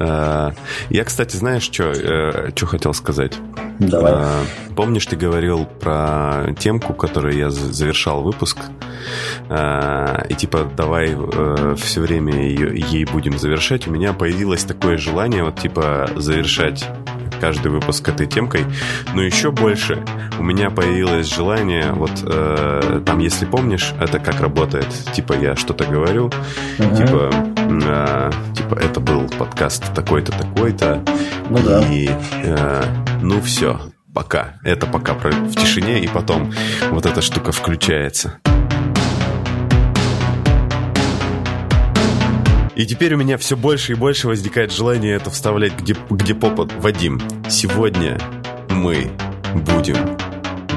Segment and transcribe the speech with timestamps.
[0.00, 0.52] Э,
[0.88, 3.34] я, кстати, знаешь, что э, хотел сказать?
[3.78, 4.12] Давай.
[4.16, 8.58] Э, помнишь, ты говорил про темку, которой я завершал выпуск?
[9.48, 11.16] И типа, давай
[11.76, 13.88] все время ее, ей будем завершать.
[13.88, 16.86] У меня появилось такое желание, вот типа, завершать
[17.40, 18.64] каждый выпуск этой темкой.
[19.14, 20.04] Но еще больше
[20.38, 24.86] у меня появилось желание, вот э, там, если помнишь, это как работает.
[25.12, 26.30] Типа я что-то говорю,
[26.78, 26.96] uh-huh.
[26.96, 27.30] типа,
[27.66, 31.02] э, типа это был подкаст такой-то, такой-то.
[31.48, 31.86] Ну да.
[31.88, 32.08] И
[32.44, 32.84] э,
[33.22, 33.80] ну все,
[34.14, 34.54] пока.
[34.64, 36.52] Это пока в тишине, и потом
[36.90, 38.40] вот эта штука включается.
[42.76, 46.66] И теперь у меня все больше и больше возникает желание это вставлять где, где попа.
[46.78, 48.18] Вадим, сегодня
[48.70, 49.10] мы
[49.54, 50.16] будем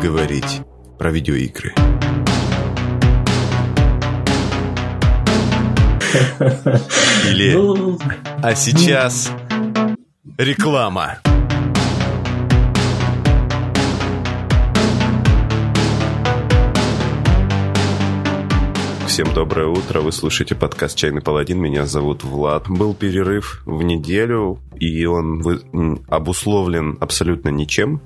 [0.02, 0.62] говорить
[0.98, 1.74] про видеоигры.
[7.28, 7.54] Или...
[7.54, 7.98] Ну.
[8.44, 9.32] А сейчас
[10.38, 11.18] реклама.
[19.08, 20.02] Всем доброе утро.
[20.02, 21.60] Вы слушаете подкаст «Чайный паладин».
[21.60, 22.70] Меня зовут Влад.
[22.70, 25.42] Был перерыв в неделю, и он
[26.10, 28.02] обусловлен абсолютно ничем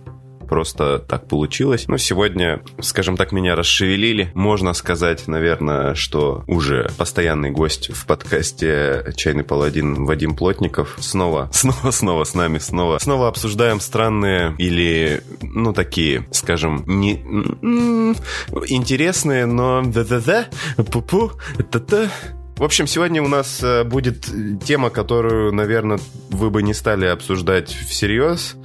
[0.48, 1.88] просто так получилось.
[1.88, 4.32] Но сегодня, скажем так, меня расшевелили.
[4.34, 10.96] Можно сказать, наверное, что уже постоянный гость в подкасте «Чайный паладин» Вадим Плотников.
[11.00, 12.98] Снова, снова, снова с нами, снова.
[13.00, 17.14] Снова обсуждаем странные или, ну, такие, скажем, не
[18.68, 21.32] интересные, но да-да-да, пу-пу,
[21.72, 22.10] та-та,
[22.58, 24.28] в общем, сегодня у нас э, будет
[24.66, 28.56] тема, которую, наверное, вы бы не стали обсуждать всерьез.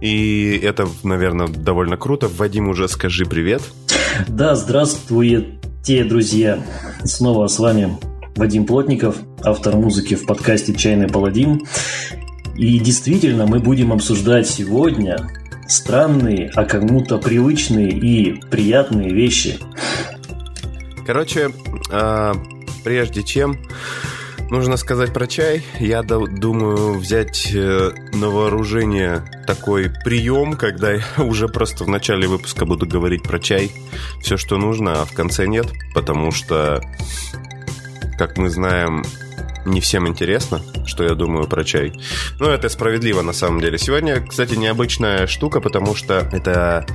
[0.00, 2.28] И это, наверное, довольно круто.
[2.28, 3.62] Вадим, уже скажи привет.
[4.26, 6.64] Да, здравствуйте, друзья.
[7.04, 7.98] Снова с вами
[8.36, 11.66] Вадим Плотников, автор музыки в подкасте «Чайный паладин».
[12.56, 15.30] И действительно, мы будем обсуждать сегодня
[15.68, 19.58] странные, а кому-то привычные и приятные вещи.
[21.06, 21.50] Короче,
[21.90, 22.32] а,
[22.86, 23.58] прежде чем
[24.48, 31.48] нужно сказать про чай, я думаю взять э, на вооружение такой прием, когда я уже
[31.48, 33.72] просто в начале выпуска буду говорить про чай,
[34.22, 36.80] все, что нужно, а в конце нет, потому что,
[38.18, 39.02] как мы знаем,
[39.64, 41.92] не всем интересно, что я думаю про чай.
[42.38, 43.78] Но это справедливо на самом деле.
[43.78, 46.86] Сегодня, кстати, необычная штука, потому что это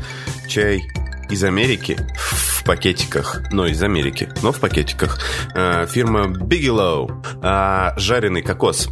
[0.47, 0.83] чай
[1.31, 5.19] из Америки в пакетиках, но из Америки, но в пакетиках.
[5.55, 7.09] Э, фирма Bigelow,
[7.41, 8.89] э, жареный кокос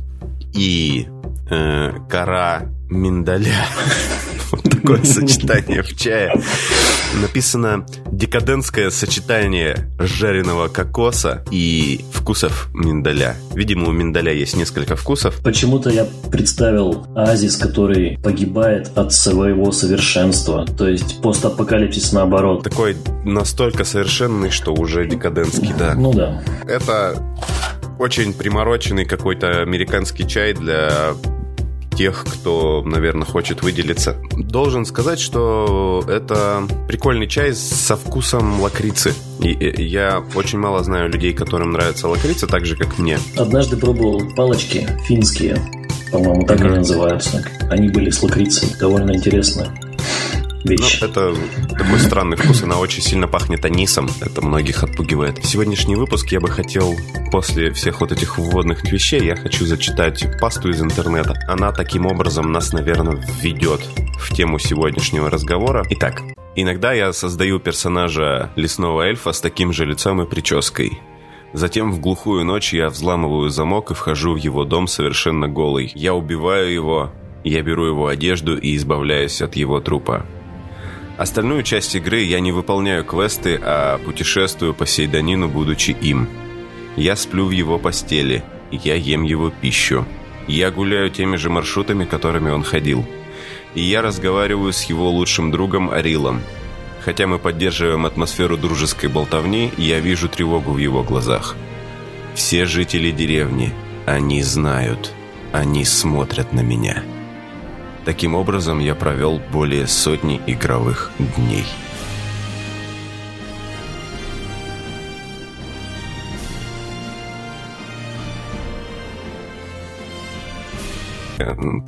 [0.53, 1.07] и
[1.49, 3.65] э, кора миндаля.
[4.51, 6.33] Вот такое сочетание в чае.
[7.21, 13.35] Написано «Декадентское сочетание жареного кокоса и вкусов миндаля».
[13.53, 15.39] Видимо, у миндаля есть несколько вкусов.
[15.43, 20.65] Почему-то я представил оазис, который погибает от своего совершенства.
[20.65, 22.63] То есть постапокалипсис наоборот.
[22.63, 25.93] Такой настолько совершенный, что уже декадентский, да.
[25.93, 26.43] Ну да.
[26.67, 27.21] Это
[27.99, 31.13] очень примороченный какой-то американский чай для
[31.99, 34.15] тех, кто, наверное, хочет выделиться.
[34.31, 39.13] Должен сказать, что это прикольный чай со вкусом лакрицы.
[39.41, 43.19] И я очень мало знаю людей, которым нравится лакрица, так же, как мне.
[43.35, 45.57] Однажды пробовал палочки финские,
[46.09, 46.67] по-моему, так mm-hmm.
[46.67, 47.45] они называются.
[47.69, 49.67] Они были с лакрицей, довольно интересно
[50.63, 50.99] вещь.
[51.01, 51.35] Ну, это
[51.69, 55.43] такой странный вкус, она очень сильно пахнет анисом, это многих отпугивает.
[55.45, 56.95] Сегодняшний выпуск я бы хотел,
[57.31, 61.33] после всех вот этих вводных вещей, я хочу зачитать пасту из интернета.
[61.47, 63.81] Она таким образом нас, наверное, введет
[64.19, 65.85] в тему сегодняшнего разговора.
[65.89, 66.21] Итак,
[66.55, 70.99] иногда я создаю персонажа лесного эльфа с таким же лицом и прической.
[71.53, 75.91] Затем в глухую ночь я взламываю замок и вхожу в его дом совершенно голый.
[75.95, 77.11] Я убиваю его,
[77.43, 80.25] я беру его одежду и избавляюсь от его трупа.
[81.19, 86.29] Остальную часть игры я не выполняю квесты, а путешествую по Сейданину, будучи им.
[86.95, 88.41] Я сплю в его постели,
[88.71, 90.05] я ем его пищу.
[90.47, 93.05] Я гуляю теми же маршрутами, которыми он ходил.
[93.75, 96.39] И я разговариваю с его лучшим другом Арилом.
[97.01, 101.57] Хотя мы поддерживаем атмосферу дружеской болтовни, я вижу тревогу в его глазах.
[102.33, 103.73] Все жители деревни,
[104.05, 105.11] они знают,
[105.51, 107.03] они смотрят на меня».
[108.09, 111.65] Таким образом, я провел более сотни игровых дней.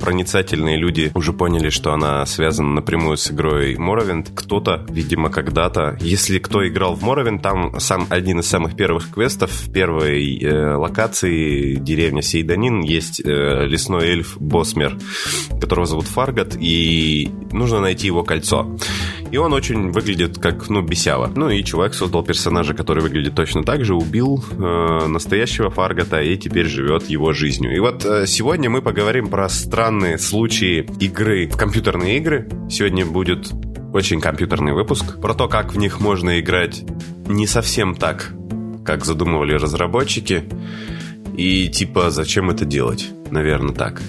[0.00, 4.30] Проницательные люди уже поняли, что она связана напрямую с игрой Morrowind.
[4.34, 9.50] Кто-то, видимо, когда-то, если кто играл в Morrowind, там сам один из самых первых квестов
[9.50, 14.98] в первой э, локации деревня Сейданин есть э, лесной эльф Босмер,
[15.60, 18.76] которого зовут Фаргат, и нужно найти его кольцо.
[19.32, 21.32] И он очень выглядит как, ну, бесява.
[21.34, 26.36] Ну и человек создал персонажа, который выглядит точно так же, убил э, настоящего Фаргата и
[26.36, 27.74] теперь живет его жизнью.
[27.74, 32.46] И вот э, сегодня мы поговорим про странные случаи игры в компьютерные игры.
[32.70, 33.50] Сегодня будет
[33.94, 36.84] очень компьютерный выпуск про то, как в них можно играть
[37.26, 38.34] не совсем так,
[38.84, 40.44] как задумывали разработчики.
[41.38, 43.08] И типа, зачем это делать?
[43.30, 44.02] Наверное, так.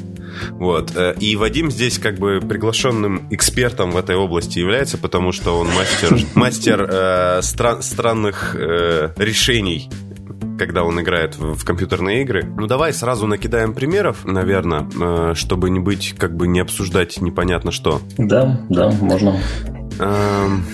[0.51, 0.95] Вот.
[0.95, 5.67] Э, и Вадим здесь как бы приглашенным экспертом в этой области является, потому что он
[5.67, 9.89] мастер, мастер э, стра- странных э, решений
[10.57, 12.43] когда он играет в, компьютерные игры.
[12.43, 17.71] Ну, давай сразу накидаем примеров, наверное, э, чтобы не быть, как бы не обсуждать непонятно
[17.71, 18.01] что.
[18.17, 19.39] Да, да, можно.
[19.99, 20.65] Эм,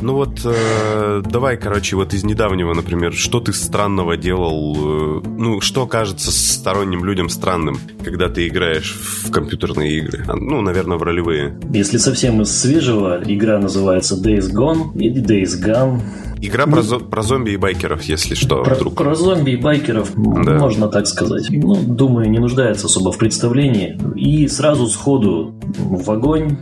[0.00, 5.60] ну вот, э, давай, короче, вот из недавнего, например, что ты странного делал, э, ну,
[5.60, 10.24] что кажется сторонним людям странным, когда ты играешь в компьютерные игры?
[10.28, 11.58] А, ну, наверное, в ролевые.
[11.72, 16.00] Если совсем из свежего, игра называется Days Gone или Days Gone.
[16.40, 18.94] Игра про, зо- про зомби и байкеров, если что, Про, вдруг.
[18.94, 20.58] про зомби и байкеров, Да.
[20.58, 21.46] можно так сказать.
[21.50, 23.98] Ну, думаю, не нуждается особо в представлении.
[24.16, 26.56] И сразу сходу в огонь.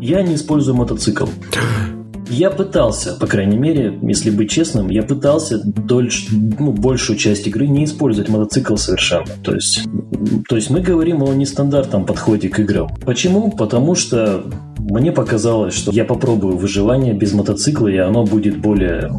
[0.00, 1.26] Я не использую мотоцикл.
[2.30, 7.66] Я пытался, по крайней мере, если быть честным, я пытался дольше, ну, большую часть игры
[7.66, 9.26] не использовать мотоцикл совершенно.
[9.42, 9.84] То есть,
[10.48, 12.88] то есть мы говорим о нестандартном подходе к играм.
[13.04, 13.50] Почему?
[13.50, 14.44] Потому что
[14.88, 19.10] мне показалось, что я попробую выживание без мотоцикла, и оно будет более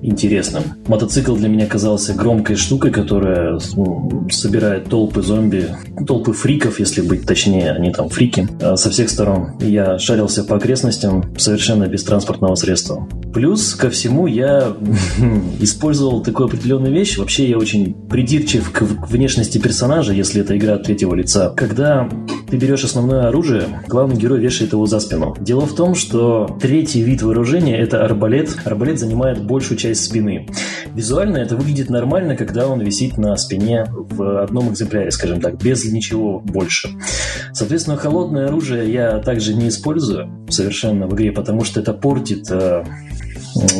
[0.00, 0.64] интересным.
[0.88, 5.68] Мотоцикл для меня казался громкой штукой, которая ну, собирает толпы зомби,
[6.06, 9.52] толпы фриков, если быть точнее, они там фрики, а, со всех сторон.
[9.60, 13.08] Я шарился по окрестностям совершенно без транспортного средства.
[13.32, 14.76] Плюс ко всему я
[15.60, 17.16] использовал такую определенную вещь.
[17.16, 21.50] Вообще я очень придирчив к внешности персонажа, если это игра от третьего лица.
[21.56, 22.08] Когда
[22.50, 25.36] ты берешь основное оружие, главный герой вешает его за спину.
[25.40, 28.56] Дело в том, что третий вид вооружения это арбалет.
[28.64, 30.46] Арбалет занимает большую часть спины.
[30.94, 35.84] Визуально это выглядит нормально, когда он висит на спине в одном экземпляре, скажем так, без
[35.84, 36.90] ничего больше.
[37.52, 42.84] Соответственно, холодное оружие я также не использую совершенно в игре, потому что это портит э,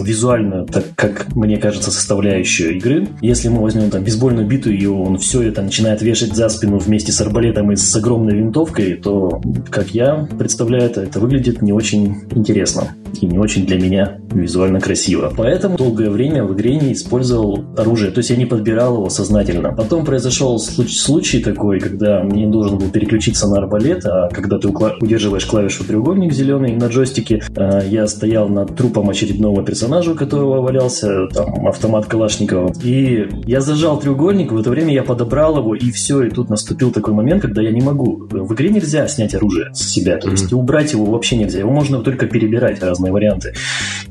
[0.03, 3.09] визуально, так как мне кажется, составляющую игры.
[3.21, 7.13] Если мы возьмем там бейсбольную биту, и он все это начинает вешать за спину вместе
[7.13, 9.41] с арбалетом и с огромной винтовкой, то,
[9.71, 14.81] как я представляю это, это выглядит не очень интересно и не очень для меня визуально
[14.81, 15.33] красиво.
[15.37, 19.73] Поэтому долгое время в игре не использовал оружие, то есть я не подбирал его сознательно.
[19.73, 24.69] Потом произошел случай, случай такой, когда мне должен был переключиться на арбалет, а когда ты
[24.69, 30.61] удерживаешь клавишу треугольник зеленый на джойстике, а, я стоял над трупом очередного персонажа, у которого
[30.61, 35.91] валялся там автомат Калашникова, и я зажал треугольник, в это время я подобрал его, и
[35.91, 38.27] все, и тут наступил такой момент, когда я не могу.
[38.31, 41.71] В игре нельзя снять оружие с себя, то есть и убрать его вообще нельзя, его
[41.71, 43.55] можно только перебирать разные варианты.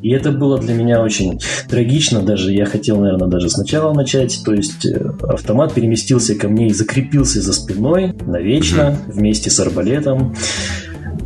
[0.01, 1.39] И это было для меня очень
[1.69, 6.67] трагично, даже я хотел, наверное, даже сначала начать, то есть э, автомат переместился ко мне
[6.67, 10.35] и закрепился за спиной навечно вместе с арбалетом.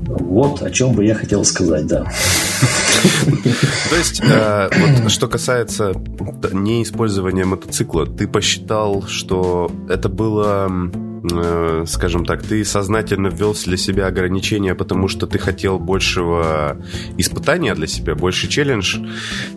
[0.08, 2.06] Вот о чем бы я хотел сказать, да.
[3.90, 5.94] То есть, э, вот что касается
[6.52, 10.70] неиспользования мотоцикла, ты посчитал, что это было,
[11.88, 16.78] скажем так, ты сознательно ввел для себя ограничения, потому что ты хотел большего
[17.18, 18.98] испытания для себя, больше челлендж?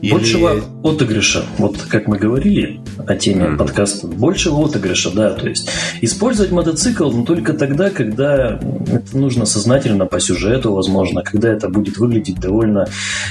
[0.01, 1.45] Или- Большего отыгрыша.
[1.59, 3.59] Вот как мы говорили о теме Мгм.
[3.59, 5.31] подкаста, большего отыгрыша, да.
[5.31, 5.69] То есть
[6.01, 8.59] использовать мотоцикл но только тогда, когда
[8.93, 12.87] это нужно сознательно по сюжету, возможно, когда это будет выглядеть довольно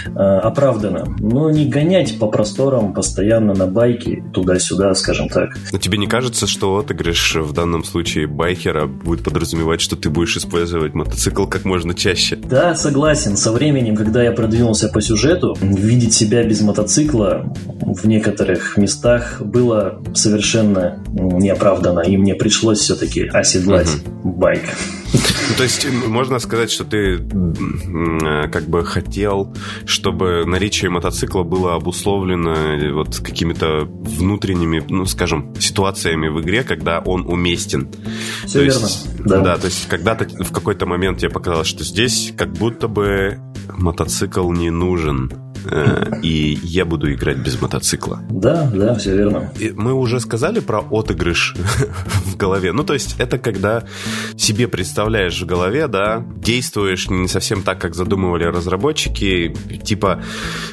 [0.06, 1.06] э, оправданно.
[1.20, 5.50] Но не гонять по просторам постоянно на байке туда-сюда, скажем так.
[5.72, 10.38] Но тебе не кажется, что отыгрыш в данном случае байкера будет подразумевать, что ты будешь
[10.38, 12.36] использовать мотоцикл как можно чаще?
[12.36, 13.38] Да, согласен.
[13.38, 20.02] Со временем, когда я продвинулся по сюжету, видеть себя без мотоцикла в некоторых местах было
[20.14, 23.90] совершенно неоправданно, и мне пришлось все-таки оседлать
[24.24, 24.64] байк.
[25.14, 29.56] Ну, то есть можно сказать, что ты э, как бы хотел,
[29.86, 37.00] чтобы наличие мотоцикла было обусловлено э, вот какими-то внутренними, ну, скажем, ситуациями в игре, когда
[37.00, 37.88] он уместен.
[38.46, 38.80] Все То верно.
[38.80, 39.42] есть, да.
[39.42, 43.40] да, то есть когда-то в какой-то момент тебе показалось, что здесь как будто бы
[43.76, 45.32] мотоцикл не нужен.
[45.70, 48.22] Э, и я буду играть без мотоцикла.
[48.30, 49.52] Да, да, все верно.
[49.60, 51.56] И мы уже сказали про отыгрыш
[52.26, 52.72] в голове.
[52.72, 53.84] Ну, то есть это когда
[54.36, 59.56] себе представляешь в голове, да, действуешь не совсем так, как задумывали разработчики.
[59.84, 60.22] Типа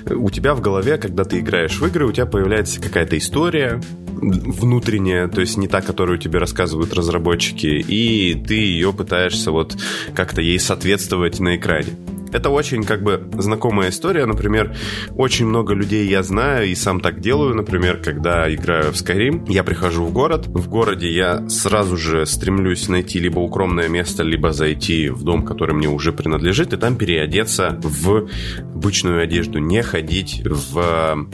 [0.08, 3.80] у тебя в голове, когда ты играешь в игры, у тебя появляется какая-то история,
[4.14, 9.76] внутренняя, то есть не та, которую тебе рассказывают разработчики, и ты ее пытаешься вот
[10.14, 11.96] как-то ей соответствовать на экране.
[12.34, 14.26] Это очень как бы знакомая история.
[14.26, 14.76] Например,
[15.14, 17.54] очень много людей я знаю и сам так делаю.
[17.54, 20.48] Например, когда играю в Skyrim, я прихожу в город.
[20.48, 25.76] В городе я сразу же стремлюсь найти либо укромное место, либо зайти в дом, который
[25.76, 28.28] мне уже принадлежит, и там переодеться в
[28.74, 31.28] обычную одежду, не ходить в,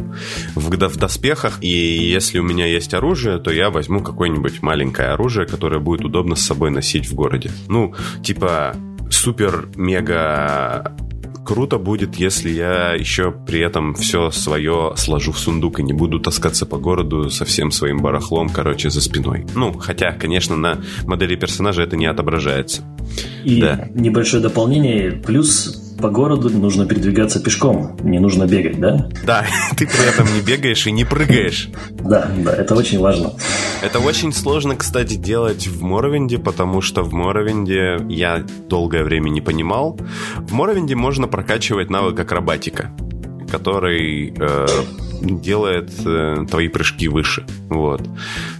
[0.55, 1.59] в, в доспехах.
[1.63, 6.37] И если у меня есть оружие, то я возьму какое-нибудь маленькое оружие, которое будет удобно
[6.37, 7.51] с собой носить в городе.
[7.69, 8.77] Ну, типа
[9.11, 10.95] супер-мега
[11.45, 16.21] круто будет, если я еще при этом все свое сложу в сундук и не буду
[16.21, 19.47] таскаться по городу со всем своим барахлом, короче, за спиной.
[19.55, 22.83] Ну, хотя, конечно, на модели персонажа это не отображается.
[23.45, 23.89] И да.
[23.95, 29.09] небольшое дополнение, плюс по городу нужно передвигаться пешком, не нужно бегать, да?
[29.25, 29.45] Да,
[29.77, 31.69] ты при этом не бегаешь и не прыгаешь.
[31.91, 33.33] Да, да, это очень важно.
[33.83, 39.41] Это очень сложно, кстати, делать в Моровинде, потому что в Моровинде я долгое время не
[39.41, 39.99] понимал.
[40.39, 42.91] В Моровинде можно прокачивать навык акробатика,
[43.51, 44.67] который э,
[45.21, 47.47] делает э, твои прыжки выше.
[47.69, 48.03] Вот.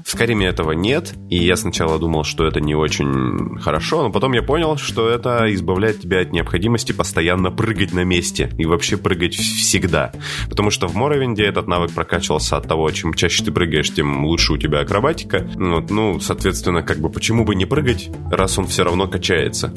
[0.05, 4.33] В Скайриме этого нет, и я сначала думал, что это не очень хорошо, но потом
[4.33, 9.37] я понял, что это избавляет тебя от необходимости постоянно прыгать на месте и вообще прыгать
[9.37, 10.13] всегда.
[10.49, 14.53] Потому что в Моровинде этот навык прокачивался от того, чем чаще ты прыгаешь, тем лучше
[14.53, 15.49] у тебя акробатика.
[15.55, 19.73] Вот, ну, соответственно, как бы почему бы не прыгать, раз он все равно качается,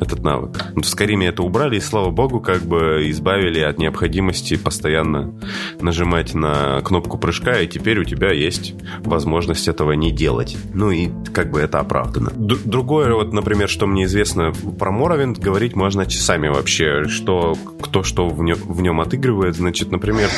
[0.00, 0.72] этот навык.
[0.74, 5.38] В Скайриме это убрали, и слава богу, как бы избавили от необходимости постоянно
[5.80, 10.56] нажимать на кнопку прыжка, и теперь у тебя есть возможность этого не делать.
[10.74, 12.30] Ну и как бы это оправдано.
[12.34, 18.02] Д- другое, вот, например, что мне известно про Моровинд, говорить можно часами вообще, что кто
[18.02, 19.56] что в нем, в нем отыгрывает.
[19.56, 20.28] Значит, например,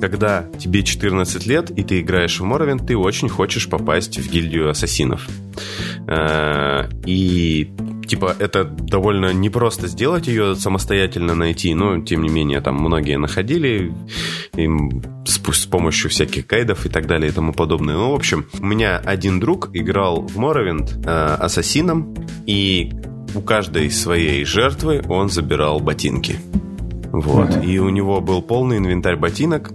[0.00, 4.70] когда тебе 14 лет, и ты играешь в Моровинд, ты очень хочешь попасть в гильдию
[4.70, 5.28] ассасинов.
[6.06, 7.72] Э, и
[8.10, 13.92] типа, это довольно непросто сделать ее самостоятельно найти, но, тем не менее, там многие находили
[14.56, 17.94] им с, с помощью всяких гайдов и так далее и тому подобное.
[17.94, 22.14] Ну, в общем, у меня один друг играл в Моровинд э, ассасином,
[22.46, 22.92] и
[23.34, 26.36] у каждой своей жертвы он забирал ботинки.
[27.12, 27.64] Вот.
[27.64, 29.70] И у него был полный инвентарь ботинок.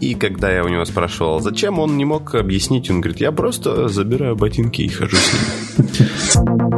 [0.00, 2.90] И когда я у него спрашивал, зачем, он не мог объяснить.
[2.90, 6.70] Он говорит, я просто забираю ботинки и хожу с ними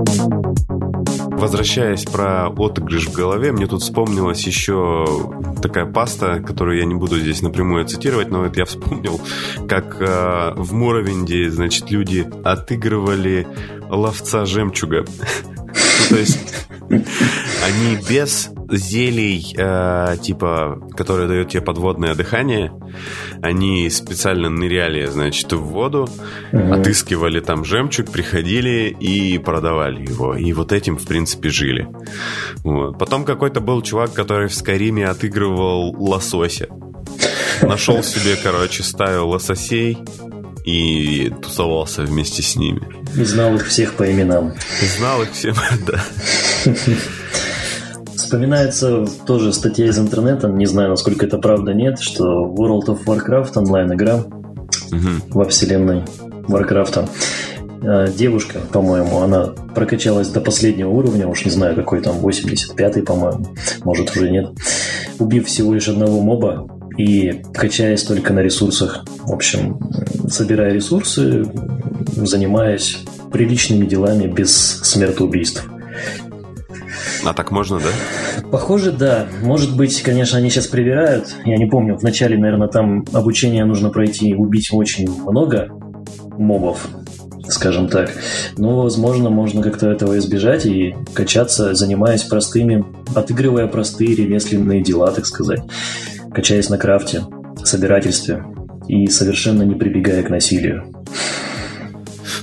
[1.42, 5.04] возвращаясь про отыгрыш в голове, мне тут вспомнилась еще
[5.60, 9.20] такая паста, которую я не буду здесь напрямую цитировать, но вот я вспомнил,
[9.68, 13.48] как э, в Муровинде, значит, люди отыгрывали
[13.90, 15.04] ловца жемчуга.
[16.08, 16.38] То есть
[17.64, 22.72] они без зелий, э, типа, которые дают тебе подводное дыхание,
[23.42, 26.08] они специально ныряли, значит, в воду,
[26.52, 26.72] угу.
[26.72, 30.34] отыскивали там жемчуг, приходили и продавали его.
[30.34, 31.88] И вот этим, в принципе, жили.
[32.64, 32.98] Вот.
[32.98, 36.68] Потом какой-то был чувак, который в Скариме отыгрывал лосося.
[37.62, 39.98] Нашел себе, короче, стаю лососей
[40.64, 42.82] и тусовался вместе с ними.
[43.16, 44.54] И знал их всех по именам.
[44.96, 45.54] Знал их всем,
[45.86, 46.00] да.
[48.14, 53.58] Вспоминается тоже статья из интернета, не знаю, насколько это правда, нет, что World of Warcraft
[53.58, 55.08] онлайн-игра угу.
[55.30, 56.04] во вселенной
[56.48, 57.08] Warcraft.
[57.82, 63.46] Э, девушка, по-моему, она прокачалась до последнего уровня, уж не знаю, какой там, 85-й, по-моему,
[63.84, 64.50] может уже нет,
[65.18, 69.04] убив всего лишь одного моба и качаясь только на ресурсах.
[69.20, 69.78] В общем,
[70.28, 71.44] собирая ресурсы,
[72.16, 72.98] занимаясь
[73.32, 75.64] приличными делами без смертоубийств.
[77.24, 78.42] А так можно, да?
[78.50, 79.26] Похоже, да.
[79.42, 81.34] Может быть, конечно, они сейчас проверяют.
[81.44, 85.68] Я не помню, вначале, наверное, там обучение нужно пройти, убить очень много
[86.36, 86.88] мобов,
[87.48, 88.10] скажем так.
[88.58, 92.84] Но, возможно, можно как-то этого избежать и качаться, занимаясь простыми,
[93.14, 95.60] отыгрывая простые ремесленные дела, так сказать.
[96.34, 97.22] Качаясь на крафте,
[97.64, 98.44] собирательстве
[98.88, 100.92] и совершенно не прибегая к насилию.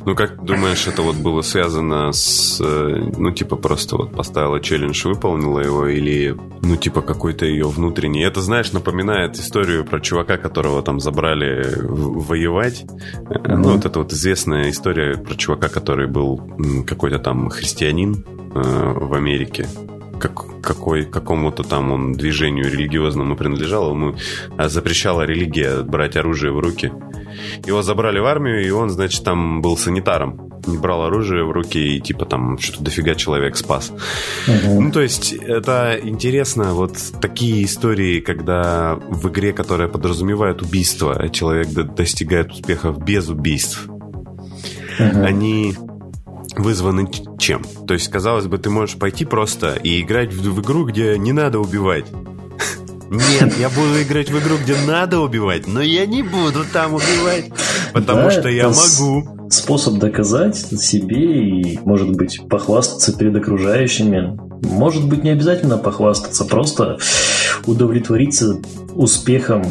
[0.05, 2.60] Ну, как думаешь, это вот было связано с...
[2.62, 8.24] Э, ну, типа, просто вот поставила челлендж, выполнила его, или, ну, типа, какой-то ее внутренний...
[8.24, 12.86] Это, знаешь, напоминает историю про чувака, которого там забрали воевать.
[12.86, 13.55] Mm-hmm.
[13.55, 16.41] Ну, вот это вот известная история про чувака, который был
[16.88, 19.67] какой-то там христианин э, в Америке.
[20.19, 24.15] Как, какой, какому-то там он движению религиозному принадлежал, ему
[24.57, 26.91] а, запрещала религия брать оружие в руки.
[27.65, 30.49] Его забрали в армию, и он, значит, там был санитаром.
[30.67, 33.91] Не брал оружие в руки и типа там что-то дофига человек спас.
[34.47, 34.81] Угу.
[34.81, 41.69] Ну, то есть, это интересно, вот такие истории, когда в игре, которая подразумевает убийство, человек
[41.69, 43.88] достигает успехов без убийств.
[44.99, 45.23] Угу.
[45.23, 45.75] Они
[46.61, 47.63] вызваны чем?
[47.87, 51.31] То есть, казалось бы, ты можешь пойти просто и играть в, в игру, где не
[51.31, 52.05] надо убивать.
[53.09, 57.51] Нет, я буду играть в игру, где надо убивать, но я не буду там убивать,
[57.93, 59.49] потому да, что я могу.
[59.49, 64.37] Способ доказать себе и, может быть, похвастаться перед окружающими.
[64.61, 66.99] Может быть, не обязательно похвастаться, просто
[67.65, 68.59] удовлетвориться
[68.93, 69.63] успехом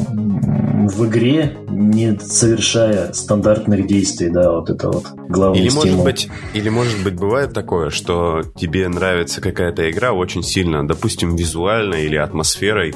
[0.89, 5.87] в игре, не совершая стандартных действий, да, вот это вот главный или стимул.
[5.87, 11.37] Может быть, или может быть бывает такое, что тебе нравится какая-то игра очень сильно, допустим,
[11.37, 12.95] визуально или атмосферой,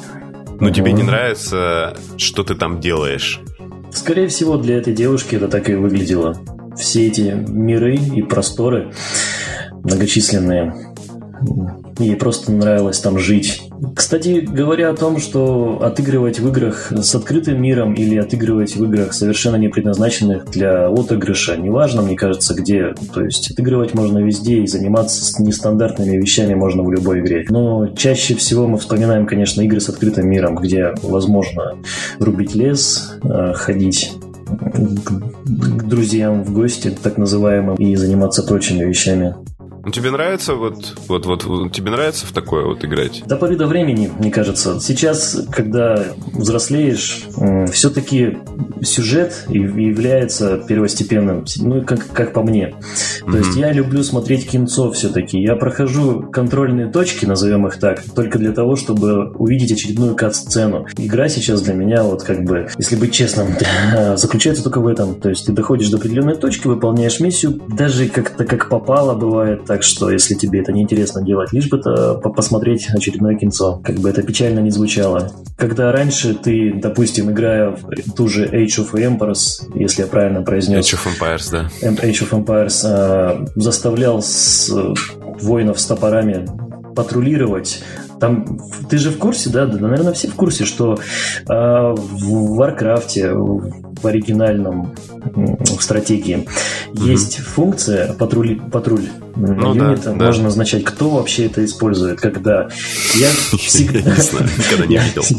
[0.61, 0.75] но угу.
[0.75, 3.40] тебе не нравится, что ты там делаешь.
[3.92, 6.37] Скорее всего, для этой девушки это так и выглядело.
[6.76, 8.92] Все эти миры и просторы
[9.84, 10.92] многочисленные
[11.99, 13.62] Ей просто нравилось там жить.
[13.94, 19.12] Кстати, говоря о том, что отыгрывать в играх с открытым миром или отыгрывать в играх
[19.12, 22.94] совершенно не предназначенных для отыгрыша, неважно, мне кажется, где.
[23.12, 27.44] То есть отыгрывать можно везде и заниматься нестандартными вещами можно в любой игре.
[27.48, 31.74] Но чаще всего мы вспоминаем, конечно, игры с открытым миром, где возможно
[32.20, 34.12] рубить лес, э, ходить
[34.60, 39.34] к друзьям в гости, так называемым, и заниматься прочими вещами.
[39.84, 43.24] Ну, тебе нравится вот, вот, вот, тебе нравится в такое вот играть?
[43.26, 44.78] До поры до времени, мне кажется.
[44.80, 47.24] Сейчас, когда взрослеешь,
[47.72, 48.38] все-таки
[48.82, 52.74] сюжет является первостепенным, ну, как, как по мне.
[53.20, 53.38] То mm-hmm.
[53.38, 55.40] есть я люблю смотреть кинцо все-таки.
[55.40, 60.86] Я прохожу контрольные точки, назовем их так, только для того, чтобы увидеть очередную кат-сцену.
[60.96, 63.48] Игра сейчас для меня, вот как бы, если быть честным,
[64.16, 65.16] заключается только в этом.
[65.16, 69.85] То есть ты доходишь до определенной точки, выполняешь миссию, даже как-то как попало бывает, так
[69.85, 74.11] что, если тебе это не интересно делать, лишь бы это посмотреть очередное кинцо, как бы
[74.11, 75.33] это печально не звучало.
[75.57, 80.93] Когда раньше ты, допустим, играя в ту же Age of Empires, если я правильно произнес...
[80.93, 81.71] Age of Empires, да.
[81.81, 84.71] Age of Empires э, заставлял с,
[85.41, 86.47] воинов с топорами
[86.95, 87.83] патрулировать
[88.23, 93.32] там ты же в курсе, да, да, наверное, все в курсе, что э, в Варкрафте,
[93.32, 94.95] в оригинальном
[95.35, 96.47] в стратегии
[96.93, 97.04] угу.
[97.04, 100.13] есть функция патруль, патруль ну, юнита.
[100.13, 100.49] Да, можно да.
[100.49, 102.69] назначать, кто вообще это использует, когда.
[103.15, 104.00] Я всегда,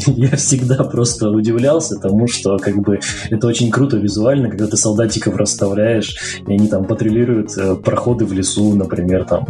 [0.06, 5.36] я всегда просто удивлялся тому, что как бы это очень круто визуально, когда ты солдатиков
[5.36, 6.16] расставляешь,
[6.46, 9.46] и они там патрулируют э, проходы в лесу, например, там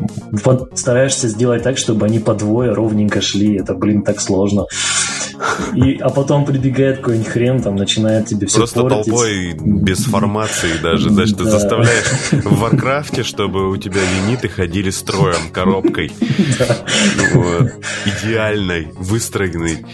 [0.74, 3.56] стараешься сделать так, чтобы они по двое ровненько шли.
[3.56, 4.66] Это, блин, так сложно.
[5.74, 9.06] И, а потом прибегает какой-нибудь хрен, там начинает тебе все Просто портить.
[9.06, 11.10] толпой без формации даже.
[11.10, 16.12] Значит, ты заставляешь в Варкрафте, чтобы у тебя юниты ходили строем, коробкой.
[17.32, 17.72] Вот.
[18.04, 19.84] Идеальной, выстроенной.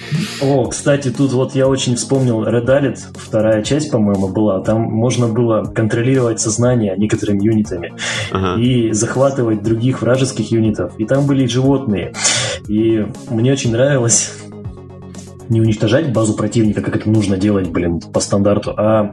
[0.41, 4.61] О, кстати, тут вот я очень вспомнил Red Alert, вторая часть, по-моему, была.
[4.63, 7.95] Там можно было контролировать сознание некоторыми юнитами
[8.31, 8.61] ага.
[8.61, 10.93] и захватывать других вражеских юнитов.
[10.99, 12.13] И там были животные.
[12.69, 14.31] И мне очень нравилось
[15.51, 19.13] не уничтожать базу противника, как это нужно делать, блин, по стандарту, а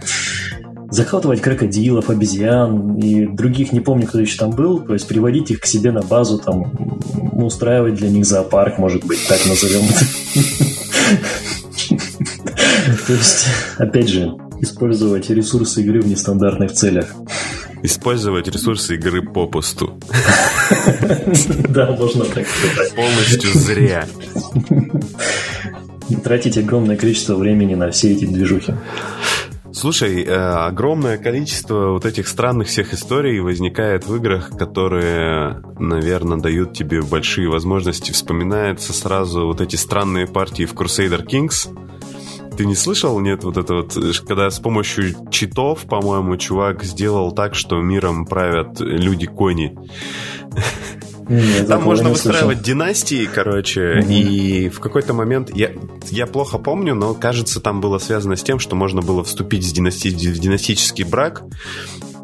[0.89, 5.59] захватывать крокодилов, обезьян и других, не помню, кто еще там был, то есть приводить их
[5.59, 6.71] к себе на базу, там,
[7.33, 9.81] устраивать для них зоопарк, может быть, так назовем
[13.05, 13.45] То есть,
[13.77, 17.13] опять же, использовать ресурсы игры в нестандартных целях.
[17.83, 19.99] Использовать ресурсы игры попусту.
[21.69, 22.95] Да, можно так сказать.
[22.95, 24.05] Полностью зря
[26.15, 28.73] тратить огромное количество времени на все эти движухи.
[29.73, 36.73] Слушай, э, огромное количество вот этих странных всех историй возникает в играх, которые, наверное, дают
[36.73, 38.11] тебе большие возможности.
[38.11, 41.69] Вспоминается сразу вот эти странные партии в Crusader Kings.
[42.57, 47.53] Ты не слышал, нет, вот это вот, когда с помощью читов, по-моему, чувак сделал так,
[47.53, 49.77] что миром правят люди-кони.
[51.29, 54.09] Нет, Там можно выстраивать династии, короче, угу.
[54.09, 55.71] и в какой-то момент, я,
[56.09, 59.73] я плохо помню, но кажется, там было связано с тем, что можно было вступить в,
[59.73, 61.43] династи, в династический брак,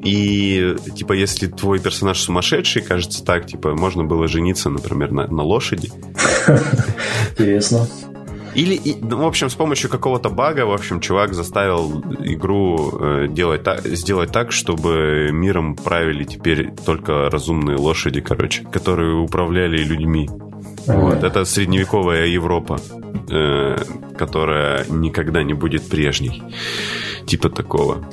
[0.04, 5.44] и, типа, если твой персонаж сумасшедший, кажется так, типа, можно было жениться, например, на, на
[5.44, 5.92] лошади.
[7.32, 7.88] Интересно.
[8.56, 13.64] Или, ну, в общем, с помощью какого-то бага, в общем, чувак заставил игру э, делать
[13.64, 20.30] так, сделать так, чтобы миром правили теперь только разумные лошади, короче, которые управляли людьми.
[20.86, 22.80] Вот, это средневековая Европа,
[23.32, 23.78] э,
[24.18, 26.44] которая никогда не будет прежней.
[27.26, 28.06] Типа такого.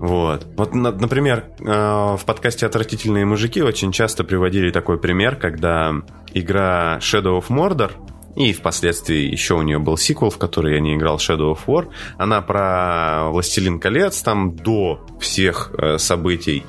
[0.00, 0.46] Вот.
[0.56, 5.92] Вот, например, э, в подкасте «Отвратительные мужики» очень часто приводили такой пример, когда
[6.34, 7.90] игра Shadow of Mordor
[8.38, 11.88] и впоследствии еще у нее был сиквел, в который я не играл, Shadow of War.
[12.18, 16.64] Она про Властелин колец, там до всех э, событий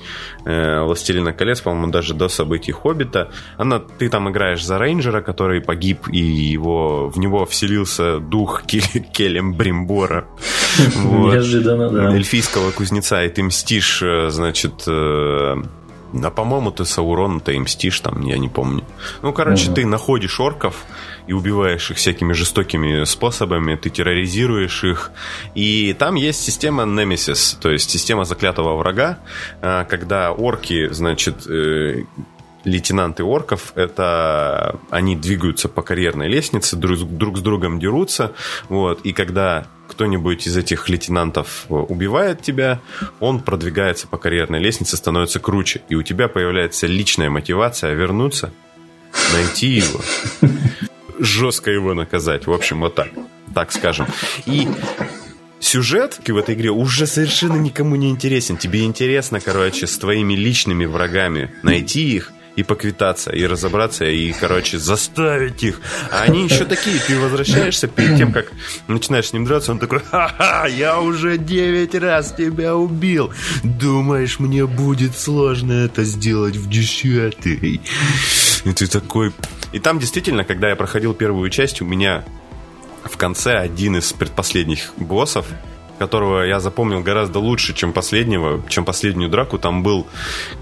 [0.45, 3.29] э, Властелина колец, по-моему, даже до событий Хоббита.
[3.57, 8.63] Она, ты там играешь за рейнджера, который погиб, и его, в него вселился дух
[9.13, 10.27] Келем Бримбора.
[10.95, 12.15] Неожиданно, да.
[12.15, 14.87] Эльфийского кузнеца, и ты мстишь, э, значит,
[16.13, 18.83] э, а по-моему, ты Саурон, ты им мстишь там, я не помню.
[19.21, 20.85] Ну, короче, ты находишь орков,
[21.29, 25.11] и убиваешь их всякими жестокими способами, ты терроризируешь их.
[25.53, 29.19] И там есть система Nemesis, то есть система заклятого врага,
[29.61, 32.05] а, когда орки, значит, э,
[32.63, 38.33] лейтенанты орков, это они двигаются по карьерной лестнице, друг, друг с другом дерутся,
[38.67, 42.79] вот, и когда кто-нибудь из этих лейтенантов убивает тебя,
[43.19, 48.53] он продвигается по карьерной лестнице, становится круче, и у тебя появляется личная мотивация вернуться,
[49.33, 49.99] найти его
[51.19, 52.47] жестко его наказать.
[52.47, 53.09] В общем, вот так.
[53.53, 54.07] Так скажем.
[54.45, 54.67] И
[55.59, 58.57] сюжет в этой игре уже совершенно никому не интересен.
[58.57, 64.77] Тебе интересно, короче, с твоими личными врагами найти их и поквитаться, и разобраться, и, короче,
[64.77, 65.81] заставить их.
[66.11, 68.51] А они еще такие, ты возвращаешься перед тем, как
[68.87, 73.31] начинаешь с ним драться, он такой, ха-ха, я уже девять раз тебя убил.
[73.63, 77.81] Думаешь, мне будет сложно это сделать в десятый?
[78.65, 79.33] И ты такой...
[79.71, 82.25] И там действительно, когда я проходил первую часть, у меня
[83.03, 85.45] в конце один из предпоследних боссов,
[85.99, 89.59] которого я запомнил гораздо лучше, чем последнего, чем последнюю драку.
[89.59, 90.07] Там был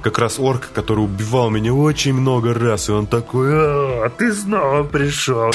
[0.02, 4.84] как раз орк, который убивал меня очень много раз, и он такой, а, ты снова
[4.84, 5.52] пришел.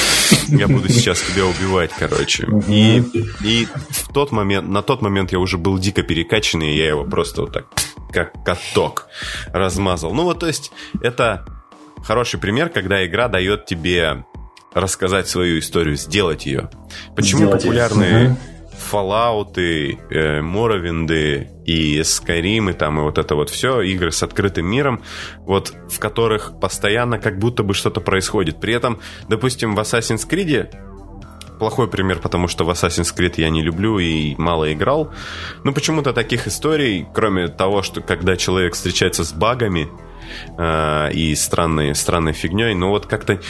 [0.47, 2.47] Я буду сейчас тебя убивать, короче.
[2.68, 3.03] И,
[3.45, 7.05] и в тот момент, на тот момент я уже был дико перекачанный, и я его
[7.05, 7.66] просто вот так,
[8.12, 9.09] как каток,
[9.49, 10.14] размазал.
[10.14, 10.71] Ну вот, то есть,
[11.03, 11.45] это
[12.05, 14.25] хороший пример, когда игра дает тебе
[14.75, 16.71] рассказать свою историю, сделать ее.
[17.14, 18.38] Почему сделать популярные угу.
[18.92, 24.66] Fallout, э, Моровинды и Skyrim, и там и вот это вот все, игры с открытым
[24.66, 25.02] миром,
[25.40, 28.61] вот в которых постоянно как будто бы что-то происходит.
[28.61, 30.70] При этом, допустим, в Assassin's Creed
[31.59, 35.12] плохой пример, потому что в Assassin's Creed я не люблю и мало играл.
[35.62, 39.88] Но почему-то таких историй, кроме того, что когда человек встречается с багами
[40.59, 43.40] э, и странной, странной фигней, но вот как-то,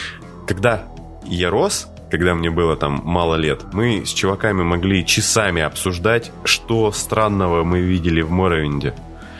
[0.46, 0.88] когда
[1.24, 6.92] я рос, когда мне было там мало лет, мы с чуваками могли часами обсуждать, что
[6.92, 8.92] странного мы видели в Моровинде.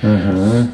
[0.02, 0.68] Угу.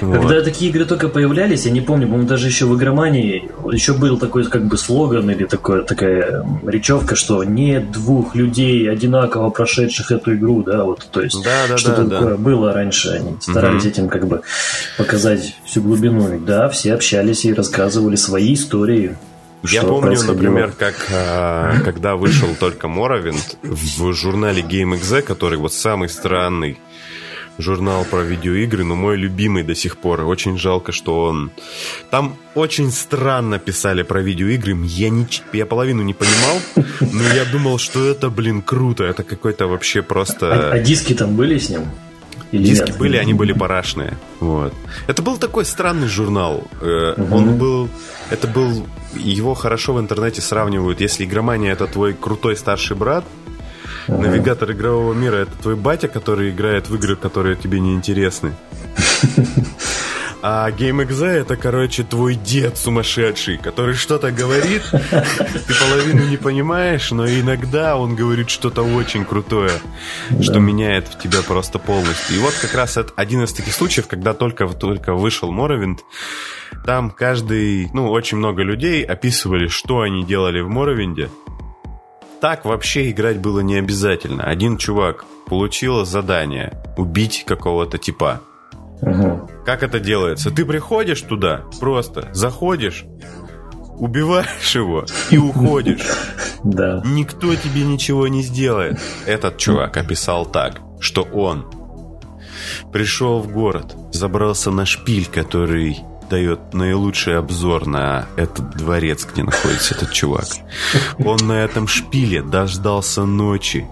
[0.00, 0.20] Вот.
[0.20, 4.18] Когда такие игры только появлялись, я не помню, по-моему, даже еще в игромании еще был
[4.18, 10.34] такой как бы слоган или такое, такая речевка, что нет двух людей, одинаково прошедших эту
[10.34, 12.42] игру, да, вот, то есть да, да, что-то да, такое да.
[12.42, 13.90] было раньше, они старались угу.
[13.90, 14.40] этим как бы
[14.96, 16.40] показать всю глубину.
[16.40, 19.14] Да, все общались и рассказывали свои истории.
[19.62, 26.08] Я помню, например, как а, когда вышел только Моровинд в журнале GameXZ, который вот самый
[26.08, 26.78] странный
[27.58, 30.22] журнал про видеоигры, но мой любимый до сих пор.
[30.22, 31.50] Очень жалко, что он...
[32.10, 34.76] Там очень странно писали про видеоигры.
[34.84, 35.26] Я, не...
[35.52, 36.60] я половину не понимал,
[37.00, 39.04] но я думал, что это, блин, круто.
[39.04, 40.70] Это какой-то вообще просто...
[40.70, 41.82] А, а диски там были с ним?
[42.52, 42.98] Или Диски нет?
[42.98, 44.16] были, они были парашные.
[44.40, 44.74] Вот.
[45.06, 46.64] Это был такой странный журнал.
[46.80, 47.34] Угу.
[47.34, 47.88] Он был...
[48.30, 48.86] Это был...
[49.14, 51.00] Его хорошо в интернете сравнивают.
[51.00, 53.24] Если игромания это твой крутой старший брат,
[54.06, 54.22] угу.
[54.22, 58.52] навигатор игрового мира это твой батя, который играет в игры, которые тебе не интересны.
[60.44, 67.28] А GameXZ это, короче, твой дед сумасшедший, который что-то говорит, ты половину не понимаешь, но
[67.28, 69.70] иногда он говорит что-то очень крутое,
[70.40, 72.36] что меняет в тебя просто полностью.
[72.36, 76.00] И вот как раз это один из таких случаев, когда только, только вышел Моровинд,
[76.84, 81.30] там каждый, ну, очень много людей описывали, что они делали в Моровинде.
[82.40, 84.42] Так вообще играть было не обязательно.
[84.42, 88.40] Один чувак получил задание убить какого-то типа.
[89.64, 90.50] Как это делается?
[90.50, 93.04] Ты приходишь туда, просто заходишь,
[93.96, 96.06] убиваешь его и уходишь.
[96.64, 97.02] Да.
[97.04, 99.00] Никто тебе ничего не сделает.
[99.26, 101.66] Этот чувак описал так, что он
[102.92, 105.98] пришел в город, забрался на шпиль, который
[106.30, 110.46] дает наилучший обзор на этот дворец, где находится этот чувак.
[111.18, 113.86] Он на этом шпиле дождался ночи,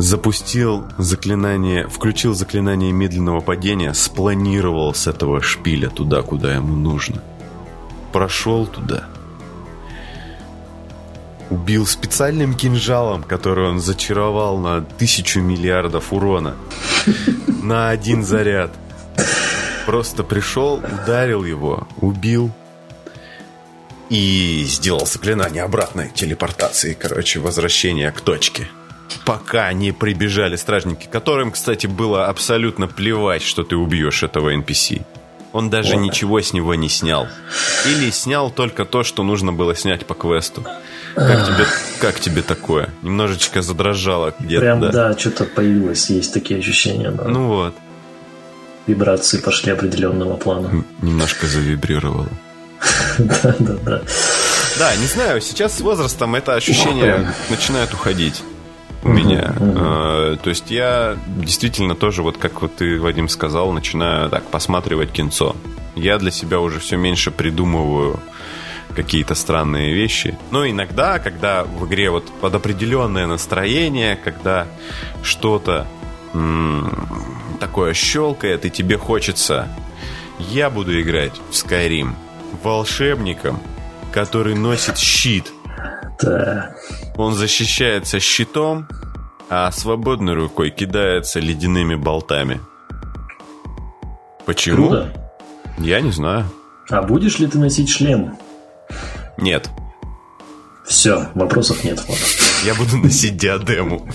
[0.00, 7.22] запустил заклинание, включил заклинание медленного падения, спланировал с этого шпиля туда, куда ему нужно.
[8.10, 9.04] прошел туда,
[11.50, 16.56] убил специальным кинжалом, который он зачаровал на тысячу миллиардов урона,
[17.62, 18.72] на один заряд.
[19.84, 22.50] Просто пришел, ударил его, убил
[24.08, 28.68] и сделал заклинание обратной телепортации, короче, возвращения к точке.
[29.30, 35.02] Пока не прибежали стражники, которым, кстати, было абсолютно плевать, что ты убьешь этого NPC.
[35.52, 36.00] Он даже вот.
[36.00, 37.28] ничего с него не снял.
[37.86, 40.64] Или снял только то, что нужно было снять по квесту.
[41.14, 41.64] Как тебе,
[42.00, 42.88] как тебе такое?
[43.02, 47.12] Немножечко задрожало где-то, Прям, да, да что-то появилось, есть такие ощущения.
[47.12, 47.28] Да.
[47.28, 47.74] Ну вот.
[48.88, 50.84] Вибрации пошли определенного плана.
[51.02, 52.26] Немножко завибрировало.
[53.18, 54.02] Да, да, да.
[54.78, 58.42] Да, не знаю, сейчас с возрастом это ощущение начинает уходить
[59.02, 59.54] у меня.
[59.58, 65.10] Uh, то есть я действительно тоже, вот как вот ты, Вадим, сказал, начинаю так посматривать
[65.10, 65.56] кинцо.
[65.96, 68.20] Я для себя уже все меньше придумываю
[68.94, 70.36] какие-то странные вещи.
[70.50, 74.66] Но иногда, когда в игре вот под определенное настроение, когда
[75.22, 75.86] что-то
[77.58, 79.68] такое щелкает, и тебе хочется,
[80.38, 82.14] я буду играть в Skyrim
[82.62, 83.60] волшебником,
[84.12, 85.52] который носит щит.
[86.22, 86.74] Да.
[87.16, 88.88] Он защищается щитом,
[89.48, 92.60] а свободной рукой кидается ледяными болтами.
[94.46, 94.88] Почему?
[94.88, 95.30] Круто.
[95.78, 96.46] Я не знаю.
[96.88, 98.36] А будешь ли ты носить шлем?
[99.36, 99.70] Нет.
[100.86, 102.02] Все, вопросов нет.
[102.64, 104.08] Я буду носить диадему.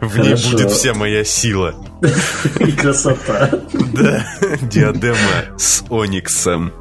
[0.00, 1.74] В ней будет вся моя сила.
[2.60, 3.50] И красота.
[3.92, 4.26] Да,
[4.62, 6.72] диадема с ониксом.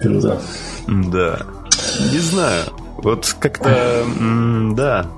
[0.00, 0.42] Круто.
[0.86, 1.46] Да.
[2.12, 2.64] Не знаю.
[2.98, 4.04] Вот как-то,
[4.72, 5.10] да,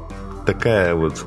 [0.46, 1.24] такая вот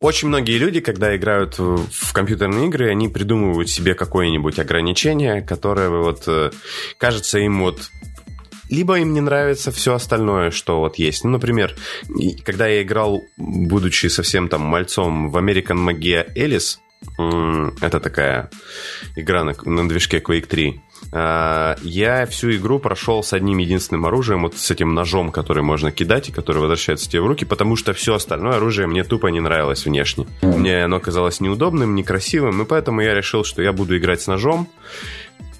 [0.00, 6.24] очень многие люди, когда играют в компьютерные игры, они придумывают себе какое-нибудь ограничение, которое вот
[6.26, 6.50] э,
[6.98, 7.88] кажется им вот
[8.68, 11.24] либо им не нравится все остальное, что вот есть.
[11.24, 11.74] Ну, например,
[12.44, 16.76] когда я играл, будучи совсем там мальцом в American Magia Alice,
[17.16, 18.50] это такая
[19.16, 20.80] игра на, на движке Quake 3.
[21.12, 25.92] А, я всю игру прошел с одним единственным оружием, вот с этим ножом, который можно
[25.92, 29.40] кидать и который возвращается тебе в руки, потому что все остальное оружие мне тупо не
[29.40, 30.26] нравилось внешне.
[30.42, 34.68] Мне оно казалось неудобным, некрасивым, и поэтому я решил, что я буду играть с ножом.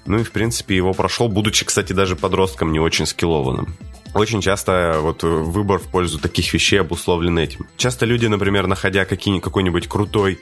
[0.05, 3.75] Ну и, в принципе, его прошел, будучи, кстати, даже подростком не очень скиллованным.
[4.15, 7.67] Очень часто вот выбор в пользу таких вещей обусловлен этим.
[7.75, 10.39] Часто люди, например, находя какой-нибудь крутой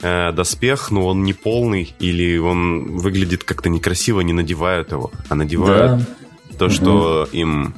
[0.00, 5.36] э, доспех, но он не полный или он выглядит как-то некрасиво, не надевают его, а
[5.36, 6.00] надевают
[6.50, 6.56] да.
[6.58, 7.36] то, что угу.
[7.36, 7.74] им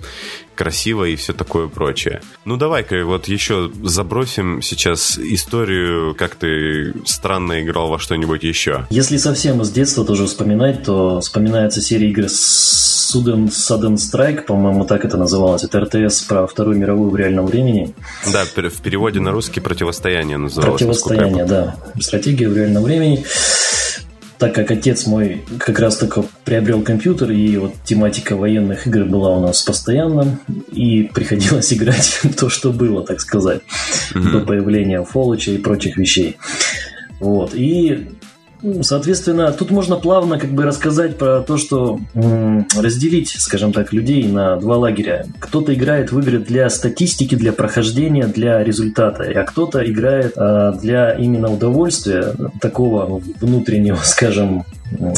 [0.54, 2.20] красиво и все такое прочее.
[2.44, 8.86] Ну давай-ка вот еще забросим сейчас историю, как ты странно играл во что-нибудь еще.
[8.90, 15.04] Если совсем из детства тоже вспоминать, то вспоминается серия игр Sudden, Sudden Strike, по-моему, так
[15.04, 15.64] это называлось.
[15.64, 17.94] Это РТС про Вторую мировую в реальном времени.
[18.32, 20.80] Да, в переводе на русский противостояние называлось.
[20.80, 21.76] Противостояние, да.
[22.00, 23.24] Стратегия в реальном времени
[24.44, 29.35] так как отец мой как раз только приобрел компьютер, и вот тематика военных игр была
[29.38, 30.38] у нас постоянно,
[30.70, 33.62] и приходилось играть то, что было, так сказать,
[34.12, 34.33] mm-hmm.
[34.33, 36.37] до появления Фолоча и прочих вещей.
[37.20, 37.54] Вот.
[37.54, 38.11] И
[38.83, 44.57] Соответственно, тут можно плавно как бы рассказать про то, что разделить, скажем так, людей на
[44.57, 45.27] два лагеря.
[45.38, 51.12] Кто-то играет в игры для статистики, для прохождения, для результата, а кто-то играет а, для
[51.12, 54.64] именно удовольствия, такого внутреннего, скажем,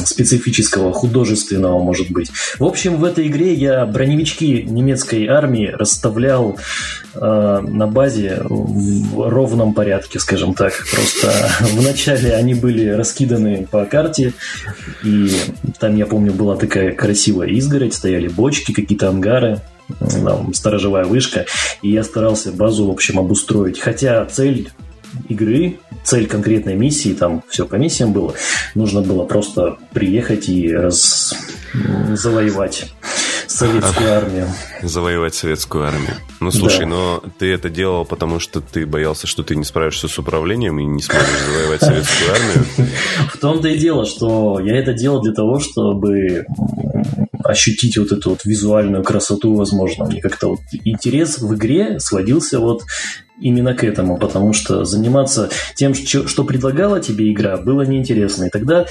[0.04, 2.30] специфического, художественного, может быть.
[2.58, 6.56] В общем, в этой игре я броневички немецкой армии расставлял
[7.14, 7.18] э,
[7.66, 10.72] на базе в ровном порядке, скажем так.
[10.92, 11.32] Просто
[11.72, 14.32] вначале они были раскиданы по карте,
[15.04, 15.30] и
[15.78, 19.60] там, я помню, была такая красивая изгородь, стояли бочки, какие-то ангары,
[19.98, 21.46] там, сторожевая вышка,
[21.82, 23.78] и я старался базу, в общем, обустроить.
[23.78, 24.70] Хотя цель
[25.28, 28.34] игры, цель конкретной миссии, там все по миссиям было,
[28.74, 31.34] нужно было просто приехать и раз...
[32.12, 32.86] завоевать
[33.46, 34.48] советскую армию.
[34.82, 36.14] Завоевать советскую армию.
[36.40, 36.86] Ну, слушай, да.
[36.86, 40.84] но ты это делал, потому что ты боялся, что ты не справишься с управлением и
[40.84, 42.90] не сможешь завоевать советскую армию?
[43.32, 46.46] В том-то и дело, что я это делал для того, чтобы
[47.44, 50.04] ощутить вот эту вот визуальную красоту, возможно.
[50.04, 52.82] Мне как-то вот интерес в игре сводился вот
[53.40, 58.44] именно к этому, потому что заниматься тем, что предлагала тебе игра, было неинтересно.
[58.44, 58.86] И тогда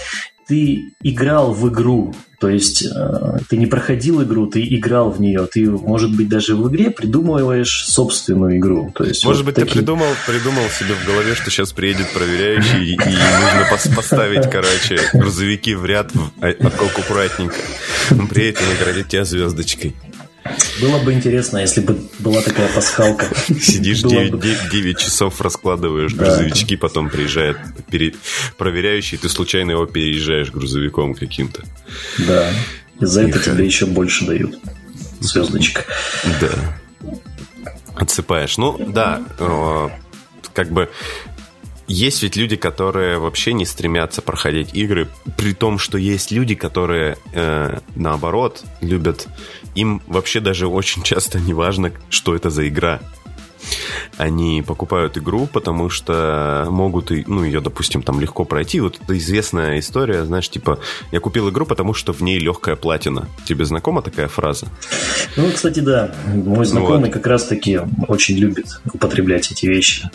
[0.47, 5.47] ты играл в игру, то есть э, ты не проходил игру, ты играл в нее.
[5.51, 8.91] Ты, может быть, даже в игре придумываешь собственную игру.
[8.95, 9.71] То есть может вот быть, такие...
[9.71, 15.73] ты придумал, придумал себе в голове, что сейчас приедет проверяющий, и нужно поставить, короче, грузовики
[15.73, 17.55] в ряд а, аккуратненько.
[18.11, 19.95] Он приедет и наградит тебя звездочкой.
[20.79, 23.27] Было бы интересно, если бы была такая пасхалка.
[23.61, 24.57] Сидишь 9, бы...
[24.71, 26.25] 9 часов, раскладываешь да.
[26.25, 27.57] грузовички, потом приезжает
[27.89, 28.13] пере...
[28.57, 31.63] проверяющий, ты случайно его переезжаешь грузовиком каким-то.
[32.19, 32.51] Да,
[32.99, 34.59] и за это тебе еще больше дают
[35.19, 35.85] звездочек.
[36.39, 36.77] Да.
[37.95, 38.57] Отсыпаешь.
[38.57, 39.89] Ну, да, э,
[40.53, 40.89] как бы
[41.87, 47.17] есть ведь люди, которые вообще не стремятся проходить игры, при том, что есть люди, которые
[47.33, 49.27] э, наоборот любят.
[49.75, 53.01] Им вообще даже очень часто не важно, что это за игра.
[54.17, 58.79] Они покупают игру, потому что могут, ну, ее, допустим, там легко пройти.
[58.79, 60.79] Вот это известная история, знаешь, типа,
[61.11, 63.27] я купил игру, потому что в ней легкая платина.
[63.45, 64.67] Тебе знакома такая фраза?
[65.35, 66.15] Ну, кстати, да.
[66.27, 67.13] Мой знакомый вот.
[67.13, 70.09] как раз-таки очень любит употреблять эти вещи.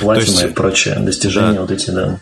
[0.00, 2.20] Платина и прочее, достижения да, вот эти, да.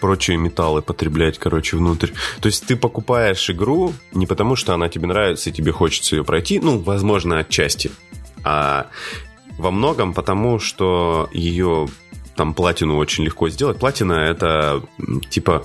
[0.00, 2.10] Прочие металлы потреблять, короче, внутрь.
[2.40, 6.24] То есть ты покупаешь игру не потому, что она тебе нравится и тебе хочется ее
[6.24, 7.90] пройти, ну, возможно, отчасти,
[8.44, 8.86] а
[9.58, 11.88] во многом потому, что ее
[12.34, 13.78] там платину очень легко сделать.
[13.78, 14.82] Платина это
[15.30, 15.64] типа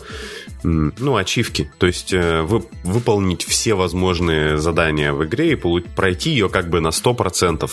[0.63, 1.71] ну, ачивки.
[1.77, 6.79] То есть э, вы, выполнить все возможные задания в игре и пройти ее как бы
[6.81, 7.69] на 100%.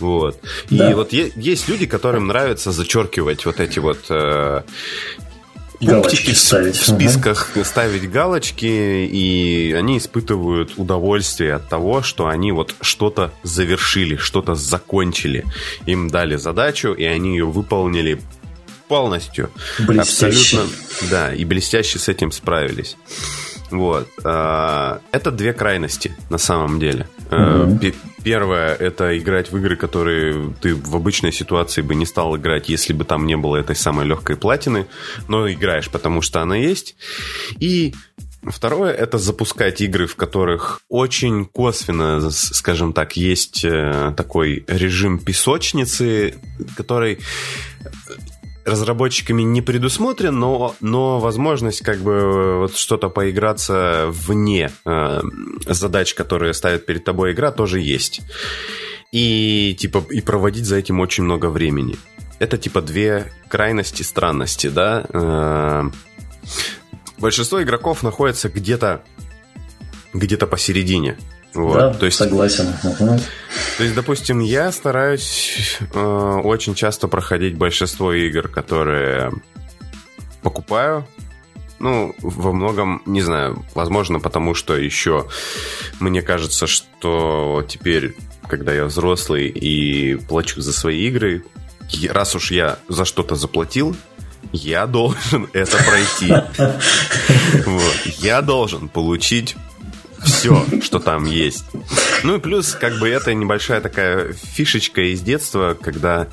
[0.00, 0.40] Вот.
[0.70, 0.90] Да.
[0.90, 4.62] И вот есть люди, которым нравится зачеркивать вот эти вот э,
[5.80, 6.76] пунктики ставить.
[6.76, 7.64] в списках, ага.
[7.64, 15.44] ставить галочки, и они испытывают удовольствие от того, что они вот что-то завершили, что-то закончили.
[15.86, 18.20] Им дали задачу, и они ее выполнили
[18.90, 19.50] полностью.
[19.78, 20.58] Блестяще.
[20.58, 20.76] Абсолютно,
[21.10, 22.96] да, и блестяще с этим справились.
[23.70, 24.08] Вот.
[24.24, 27.06] А, это две крайности на самом деле.
[27.30, 27.78] Угу.
[28.24, 32.92] Первое это играть в игры, которые ты в обычной ситуации бы не стал играть, если
[32.92, 34.86] бы там не было этой самой легкой платины,
[35.28, 36.96] но играешь, потому что она есть.
[37.60, 37.94] И
[38.42, 46.36] Второе— это запускать игры, в которых очень косвенно, скажем так, есть э, такой режим песочницы,
[46.74, 47.18] который
[48.70, 55.20] разработчиками не предусмотрен, но, но возможность как бы вот что-то поиграться вне э,
[55.66, 58.22] задач, которые ставит перед тобой игра, тоже есть.
[59.12, 61.96] И типа и проводить за этим очень много времени.
[62.38, 65.04] Это типа две крайности странности, да.
[65.12, 65.90] Э,
[67.18, 69.02] большинство игроков находится где-то
[70.12, 71.18] где-то посередине.
[71.54, 72.68] Вот, да, то есть, согласен.
[72.84, 73.18] Угу.
[73.78, 79.32] То есть, допустим, я стараюсь э, очень часто проходить большинство игр, которые
[80.42, 81.06] покупаю.
[81.80, 85.26] Ну, во многом, не знаю, возможно, потому что еще
[85.98, 88.14] мне кажется, что теперь,
[88.46, 91.44] когда я взрослый и плачу за свои игры,
[92.10, 93.96] раз уж я за что-то заплатил,
[94.52, 96.34] я должен это пройти.
[98.18, 99.56] Я должен получить
[100.24, 101.64] все, что там есть.
[102.24, 106.28] Ну и плюс, как бы, это небольшая такая фишечка из детства, когда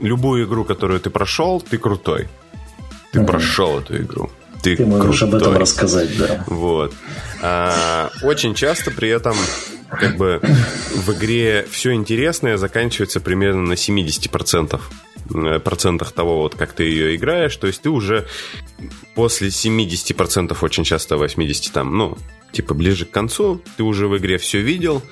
[0.00, 2.28] любую игру, которую ты прошел, ты крутой.
[3.12, 4.30] Ты mm прошел эту игру.
[4.62, 5.38] Ты, ты можешь крутой.
[5.38, 6.44] об этом рассказать, да.
[6.46, 6.92] Вот.
[7.42, 9.34] А, очень часто при этом
[9.90, 10.40] как бы
[10.94, 14.78] в игре все интересное заканчивается примерно на 70% э,
[15.28, 17.56] процентах того, вот как ты ее играешь.
[17.56, 18.26] То есть ты уже
[19.14, 22.16] после 70% очень часто 80 там, ну,
[22.52, 25.02] типа ближе к концу, ты уже в игре все видел,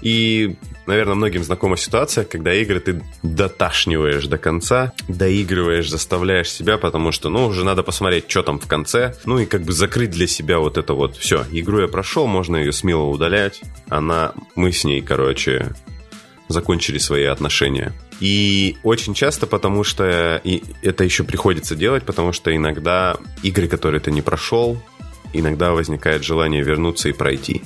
[0.00, 0.56] и,
[0.86, 7.30] наверное, многим знакома ситуация, когда игры ты доташниваешь до конца, доигрываешь, заставляешь себя, потому что,
[7.30, 10.58] ну, уже надо посмотреть, что там в конце, ну и как бы закрыть для себя
[10.58, 11.44] вот это вот все.
[11.50, 15.74] Игру я прошел, можно ее смело удалять, она, мы с ней, короче,
[16.48, 17.92] закончили свои отношения.
[18.20, 24.00] И очень часто, потому что и это еще приходится делать, потому что иногда игры, которые
[24.00, 24.80] ты не прошел,
[25.32, 27.62] иногда возникает желание вернуться и пройти.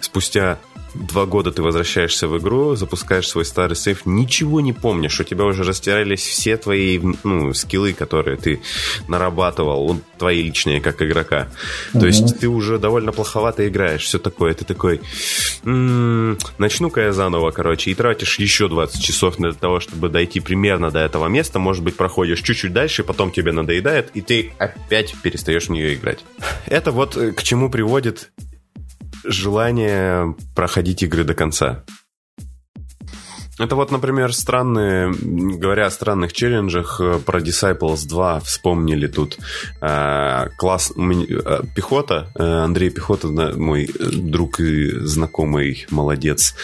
[0.00, 0.58] Спустя
[0.94, 5.44] два года ты возвращаешься в игру, запускаешь свой старый сейф, ничего не помнишь, у тебя
[5.44, 8.60] уже растирались все твои ну, скиллы, которые ты
[9.08, 11.48] нарабатывал, твои личные как игрока.
[11.92, 14.54] То есть ты уже довольно плоховато играешь, все такое.
[14.54, 15.00] Ты такой,
[15.64, 20.90] м-м, начну-ка я заново, короче, и тратишь еще 20 часов для того, чтобы дойти примерно
[20.90, 25.66] до этого места, может быть, проходишь чуть-чуть дальше, потом тебе надоедает, и ты опять перестаешь
[25.66, 26.24] в нее играть.
[26.66, 28.30] Это вот э, к чему приводит
[29.24, 31.84] желание проходить игры до конца.
[33.60, 39.36] Это вот, например, странные, говоря о странных челленджах, э, про Disciples 2 вспомнили тут
[39.82, 46.54] э, класс, э, Пехота, Андрей Пехота, мой друг и знакомый, молодец,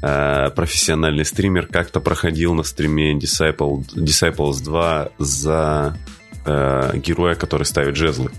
[0.00, 5.96] профессиональный стример, как-то проходил на стриме Disciple, Disciples 2 за
[6.46, 8.30] героя, который ставит жезлы.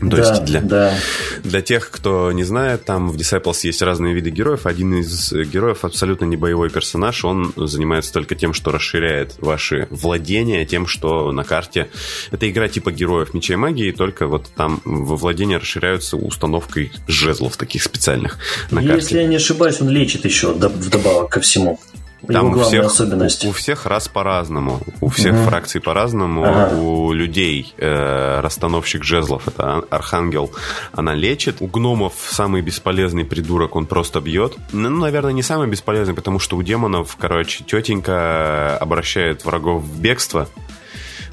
[0.00, 0.94] То да, есть для, да.
[1.42, 4.66] для тех, кто не знает, там в Disciples есть разные виды героев.
[4.66, 7.24] Один из героев абсолютно не боевой персонаж.
[7.24, 11.88] Он занимается только тем, что расширяет ваши владения, тем, что на карте...
[12.30, 17.56] Это игра типа героев меча и магии, только вот там во владения расширяются установкой жезлов
[17.56, 18.38] таких специальных
[18.70, 19.20] на Если карте.
[19.22, 21.80] я не ошибаюсь, он лечит еще вдобавок ко всему.
[22.26, 23.44] Там у всех, особенность.
[23.44, 25.42] У, у всех раз по-разному, у всех угу.
[25.44, 26.74] фракций по-разному, ага.
[26.74, 30.50] у людей э, расстановщик жезлов, это архангел,
[30.92, 31.56] она лечит.
[31.60, 34.56] У гномов самый бесполезный придурок, он просто бьет.
[34.72, 40.48] Ну, наверное, не самый бесполезный, потому что у демонов, короче, тетенька обращает врагов в бегство.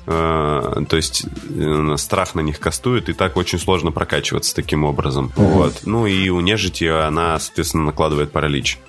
[0.06, 5.32] Э, то есть э, страх на них кастует, и так очень сложно прокачиваться таким образом.
[5.36, 5.46] Угу.
[5.46, 5.82] Вот.
[5.86, 8.80] Ну и у нежити она, соответственно, накладывает паралич.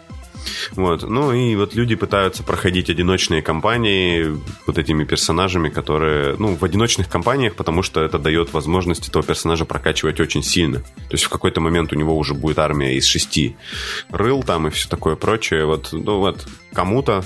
[0.72, 1.03] Вот.
[1.03, 4.36] Ну и вот люди пытаются проходить одиночные кампании
[4.66, 9.64] вот этими персонажами, которые, ну, в одиночных кампаниях, потому что это дает возможность этого персонажа
[9.64, 10.80] прокачивать очень сильно.
[10.80, 13.57] То есть в какой-то момент у него уже будет армия из шести
[14.11, 15.66] рыл там и все такое прочее.
[15.66, 17.24] Вот, ну вот, кому-то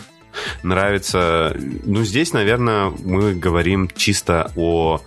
[0.62, 1.56] нравится...
[1.84, 5.00] Ну, здесь, наверное, мы говорим чисто о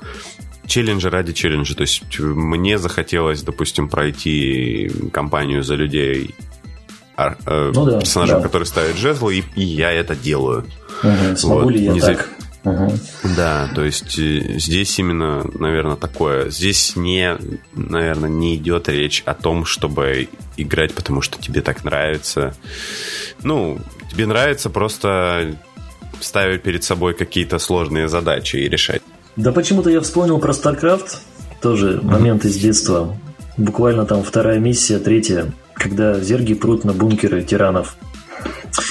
[0.66, 1.76] челленджи ради челленджа.
[1.76, 6.34] То есть мне захотелось, допустим, пройти кампанию за людей
[7.46, 8.44] э, ну, да, персонажем, да.
[8.44, 10.66] который ставит жезлы, и, и я это делаю.
[11.04, 12.30] Угу, смогу вот, ли я не так?
[12.64, 12.94] Угу.
[13.36, 16.50] Да, то есть э, здесь именно, наверное, такое.
[16.50, 17.38] Здесь не,
[17.74, 22.54] наверное, не идет речь о том, чтобы играть, потому что тебе так нравится.
[23.42, 23.80] Ну,
[24.12, 25.56] тебе нравится просто
[26.20, 29.02] ставить перед собой какие-то сложные задачи и решать.
[29.36, 31.18] Да почему-то я вспомнил про StarCraft,
[31.62, 33.18] тоже момент из детства.
[33.58, 35.52] Буквально там вторая миссия, третья
[35.82, 37.96] когда зерги прут на бункеры тиранов.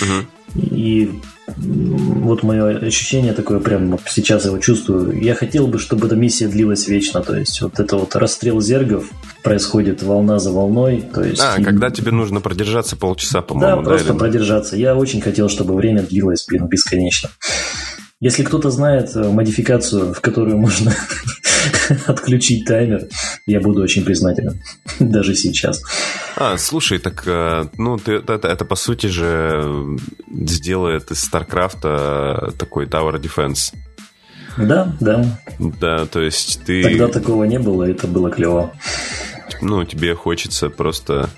[0.02, 0.60] Угу.
[0.74, 1.10] И
[1.56, 5.20] вот мое ощущение такое, прям сейчас его чувствую.
[5.20, 7.22] Я хотел бы, чтобы эта миссия длилась вечно.
[7.22, 9.10] То есть вот это вот расстрел зергов
[9.42, 11.04] происходит волна за волной.
[11.12, 11.62] То есть, а, и...
[11.62, 13.82] когда тебе нужно продержаться полчаса, по-моему.
[13.82, 14.18] Да, просто или...
[14.18, 14.76] продержаться.
[14.76, 17.30] Я очень хотел, чтобы время длилось, блин, бесконечно.
[18.20, 20.94] Если кто-то знает э, модификацию, в которую можно
[22.06, 23.08] отключить таймер,
[23.46, 24.60] я буду очень признателен.
[25.00, 25.82] Даже сейчас.
[26.36, 29.98] А, слушай, так, э, ну, ты, это, это, по сути же
[30.30, 33.74] сделает из StarCraft такой Tower Defense.
[34.56, 35.24] Да, да.
[35.58, 36.82] Да, то есть ты...
[36.82, 38.72] Тогда такого не было, это было клево.
[39.60, 41.28] Ну, тебе хочется просто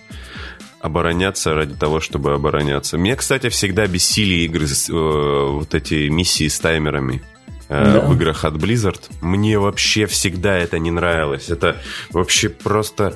[0.81, 2.99] обороняться ради того, чтобы обороняться.
[2.99, 7.23] Мне, кстати, всегда бесили игры, э, вот эти миссии с таймерами.
[7.69, 8.01] Э, да.
[8.01, 9.01] в играх от Blizzard.
[9.21, 11.49] Мне вообще всегда это не нравилось.
[11.49, 11.77] Это
[12.11, 13.15] вообще просто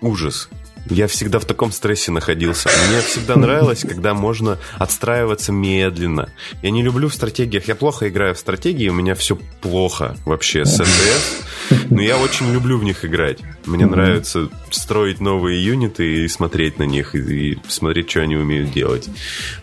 [0.00, 0.48] ужас.
[0.88, 2.70] Я всегда в таком стрессе находился.
[2.88, 6.30] Мне всегда нравилось, когда можно отстраиваться медленно.
[6.62, 7.66] Я не люблю в стратегиях.
[7.68, 11.90] Я плохо играю в стратегии, у меня все плохо вообще с НДС.
[11.90, 13.38] Но я очень люблю в них играть.
[13.64, 17.18] Мне нравится строить новые юниты и смотреть на них, и,
[17.52, 19.08] и смотреть, что они умеют делать.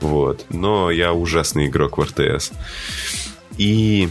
[0.02, 0.46] Вот.
[0.50, 2.52] Но я ужасный игрок в РТС.
[3.58, 4.10] И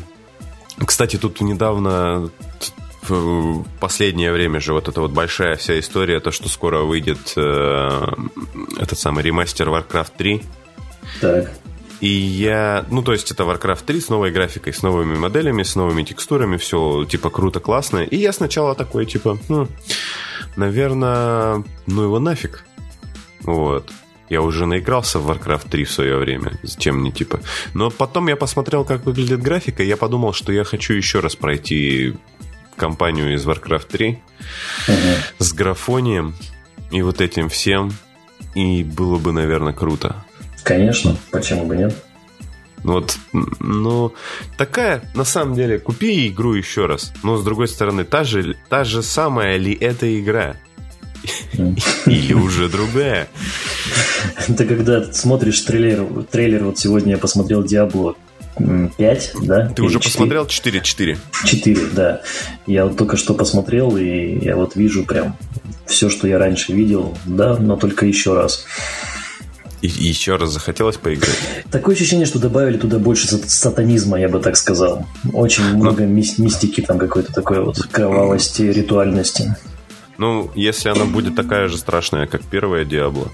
[0.79, 2.31] кстати, тут недавно
[3.09, 8.07] в последнее время же вот эта вот большая вся история, то, что скоро выйдет э,
[8.79, 10.43] этот самый ремастер Warcraft 3.
[11.21, 11.51] Так.
[12.01, 15.77] И я, ну, то есть это Warcraft 3 с новой графикой, с новыми моделями, с
[15.77, 17.99] новыми текстурами, все, типа, круто, классно.
[17.99, 19.69] И я сначала такой, типа, хм,
[20.57, 22.65] наверное, ну его нафиг.
[23.43, 23.91] Вот.
[24.29, 26.59] Я уже наигрался в Warcraft 3 в свое время.
[26.63, 27.41] Зачем мне, типа...
[27.75, 31.37] Но потом я посмотрел, как выглядит графика, и я подумал, что я хочу еще раз
[31.37, 32.15] пройти
[32.83, 34.09] компанию из Warcraft 3
[34.89, 34.97] угу.
[35.39, 36.35] с графонием
[36.91, 37.93] и вот этим всем.
[38.57, 40.17] И было бы, наверное, круто.
[40.65, 41.95] Конечно, почему бы нет?
[42.83, 43.17] Вот,
[43.61, 44.13] ну,
[44.59, 47.13] такая, на самом деле, купи игру еще раз.
[47.23, 50.57] Но, с другой стороны, та же, та же самая ли эта игра?
[52.07, 53.29] Или уже другая?
[54.59, 58.17] Ты когда смотришь трейлер, трейлер, вот сегодня я посмотрел Диабло
[58.57, 59.69] 5, да?
[59.69, 60.13] Ты уже 4?
[60.13, 61.19] посмотрел 4, 4?
[61.45, 62.21] 4, да.
[62.67, 65.37] Я вот только что посмотрел, и я вот вижу прям
[65.87, 68.67] все, что я раньше видел, да, но только еще раз.
[69.83, 71.37] И еще раз захотелось поиграть?
[71.73, 75.07] Такое ощущение, что добавили туда больше сатанизма, я бы так сказал.
[75.33, 76.11] Очень ну, много но...
[76.11, 79.57] мистики, там какой-то такой вот кровавости, ритуальности.
[80.19, 83.29] Ну, если она будет такая же страшная, как первая Диабло,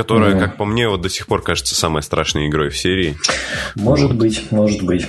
[0.00, 0.38] Которая, mm.
[0.38, 3.18] как по мне, вот до сих пор кажется самой страшной игрой в серии.
[3.74, 4.16] Может вот.
[4.16, 5.06] быть, может быть.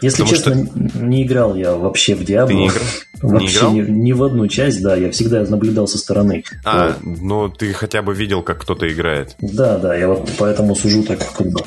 [0.00, 1.04] Если Потому честно, что...
[1.06, 2.48] не играл я вообще в Диабло.
[2.48, 2.84] Ты не играл?
[3.22, 3.72] Вообще не, играл?
[3.72, 6.42] Ни, ни в одну часть, да, я всегда наблюдал со стороны.
[6.64, 7.18] А, вот.
[7.22, 9.36] ну ты хотя бы видел, как кто-то играет.
[9.40, 11.60] Да, да, я вот поэтому сужу так как бы.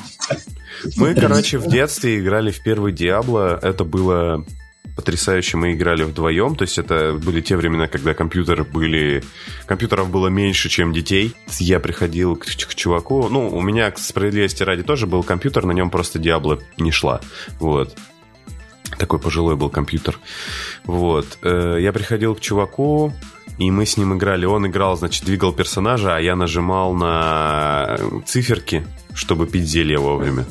[0.97, 3.57] Мы, короче, в детстве играли в первый Диабло.
[3.61, 4.45] Это было
[4.99, 5.55] потрясающе.
[5.55, 6.57] Мы играли вдвоем.
[6.57, 9.23] То есть это были те времена, когда компьютеры были...
[9.65, 11.33] Компьютеров было меньше, чем детей.
[11.57, 13.29] Я приходил к, к чуваку.
[13.29, 17.21] Ну, у меня, к справедливости ради, тоже был компьютер, на нем просто Диабло не шла.
[17.59, 17.95] Вот.
[18.97, 20.19] Такой пожилой был компьютер.
[20.83, 21.37] Вот.
[21.43, 23.13] Э, я приходил к чуваку,
[23.57, 24.45] и мы с ним играли.
[24.45, 30.45] Он играл, значит, двигал персонажа, а я нажимал на циферки, чтобы пить зелье вовремя.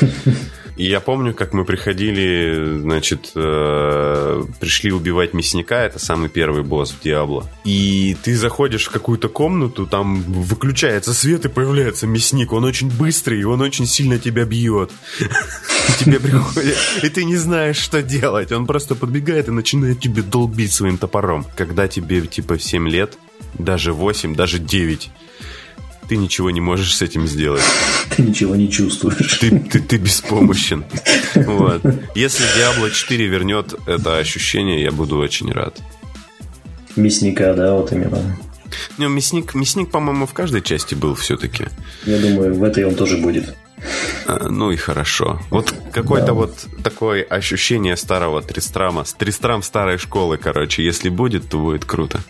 [0.82, 7.00] Я помню, как мы приходили, значит, э, пришли убивать мясника, это самый первый босс в
[7.00, 7.48] Диабло.
[7.64, 12.52] И ты заходишь в какую-то комнату, там выключается свет и появляется мясник.
[12.52, 14.90] Он очень быстрый, и он очень сильно тебя бьет.
[16.00, 18.50] Тебе приходит, и ты не знаешь, что делать.
[18.50, 21.46] Он просто подбегает и начинает тебе долбить своим топором.
[21.54, 23.18] Когда тебе типа 7 лет,
[23.54, 25.10] даже 8, даже 9,
[26.12, 27.62] ты ничего не можешь с этим сделать.
[28.14, 29.38] Ты ничего не чувствуешь.
[29.38, 30.84] Ты, ты, ты беспомощен.
[31.34, 31.80] Вот.
[32.14, 35.80] Если Diablo 4 вернет это ощущение, я буду очень рад.
[36.96, 38.36] Мясника, да, вот именно.
[38.98, 41.68] Не, мясник, мясник, по-моему, в каждой части был все-таки.
[42.04, 43.54] Я думаю, в этой он тоже будет.
[44.26, 45.40] А, ну и хорошо.
[45.48, 46.32] Вот какое-то да.
[46.34, 49.04] вот такое ощущение старого Тристрама.
[49.16, 50.84] Тристрам старой школы, короче.
[50.84, 52.20] Если будет, то будет круто.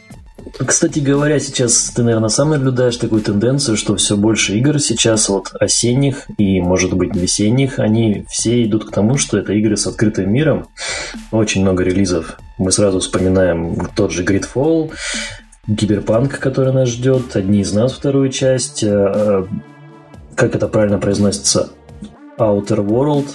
[0.66, 5.53] Кстати говоря, сейчас ты, наверное, сам наблюдаешь такую тенденцию, что все больше игр сейчас вот
[5.59, 10.32] осенних и, может быть, весенних, они все идут к тому, что это игры с открытым
[10.32, 10.68] миром.
[11.30, 12.38] Очень много релизов.
[12.59, 14.93] Мы сразу вспоминаем тот же Gridfall,
[15.66, 19.45] Киберпанк, который нас ждет, одни из нас вторую часть, э, э,
[20.34, 21.70] как это правильно произносится,
[22.39, 23.26] Outer World,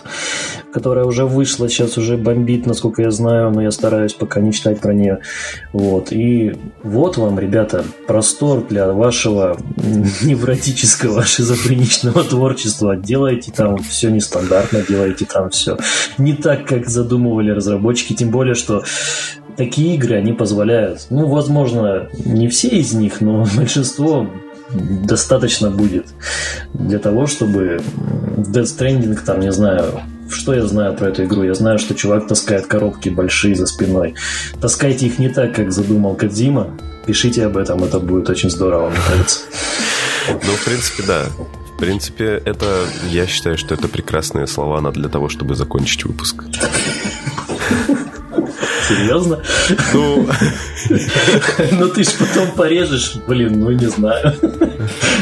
[0.72, 4.80] которая уже вышла, сейчас уже бомбит, насколько я знаю, но я стараюсь пока не читать
[4.80, 5.20] про нее.
[5.74, 6.12] Вот.
[6.12, 9.58] И вот вам, ребята, простор для вашего
[10.24, 12.96] невротического, шизофреничного творчества.
[12.96, 15.78] Делайте там все нестандартно, делайте там все
[16.18, 18.84] не так, как задумывали разработчики, тем более, что
[19.58, 24.30] такие игры, они позволяют, ну, возможно, не все из них, но большинство
[24.74, 26.08] достаточно будет
[26.74, 27.82] для того, чтобы
[28.38, 31.44] Death Stranding, там, не знаю, что я знаю про эту игру?
[31.44, 34.16] Я знаю, что чувак таскает коробки большие за спиной.
[34.60, 36.78] Таскайте их не так, как задумал Кадзима.
[37.06, 39.40] Пишите об этом, это будет очень здорово, мне кажется.
[40.28, 41.24] Ну, в принципе, да.
[41.74, 46.44] В принципе, это, я считаю, что это прекрасные слова для того, чтобы закончить выпуск.
[48.88, 49.42] Серьезно?
[49.94, 50.28] Ну...
[51.72, 53.16] Ну ты ж потом порежешь.
[53.28, 54.34] Блин, ну не знаю.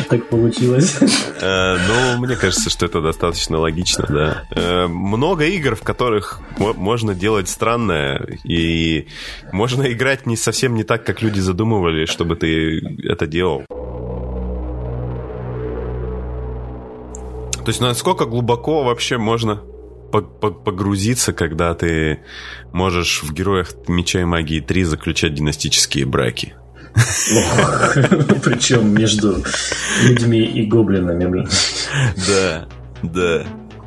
[0.10, 0.98] Так получилось.
[1.42, 4.44] Э, ну, мне кажется, что это достаточно логично, да.
[4.52, 9.08] Э, много игр, в которых можно делать странное, и
[9.52, 13.66] можно играть не совсем не так, как люди задумывали, чтобы ты это делал.
[17.66, 19.62] То есть насколько глубоко вообще можно
[20.22, 22.20] погрузиться, когда ты
[22.72, 26.56] можешь в «Героях меча и магии 3» заключать династические браки.
[28.44, 29.44] Причем между
[30.04, 31.48] людьми и гоблинами.
[32.28, 32.68] Да,
[33.04, 33.46] да.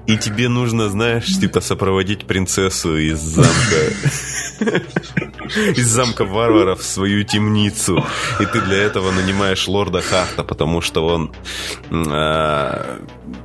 [0.08, 3.76] И тебе нужно, знаешь, типа сопроводить принцессу из замка
[5.76, 8.04] из замка варваров в свою темницу.
[8.40, 11.32] И ты для этого нанимаешь лорда Харта, потому что он
[11.90, 13.00] а,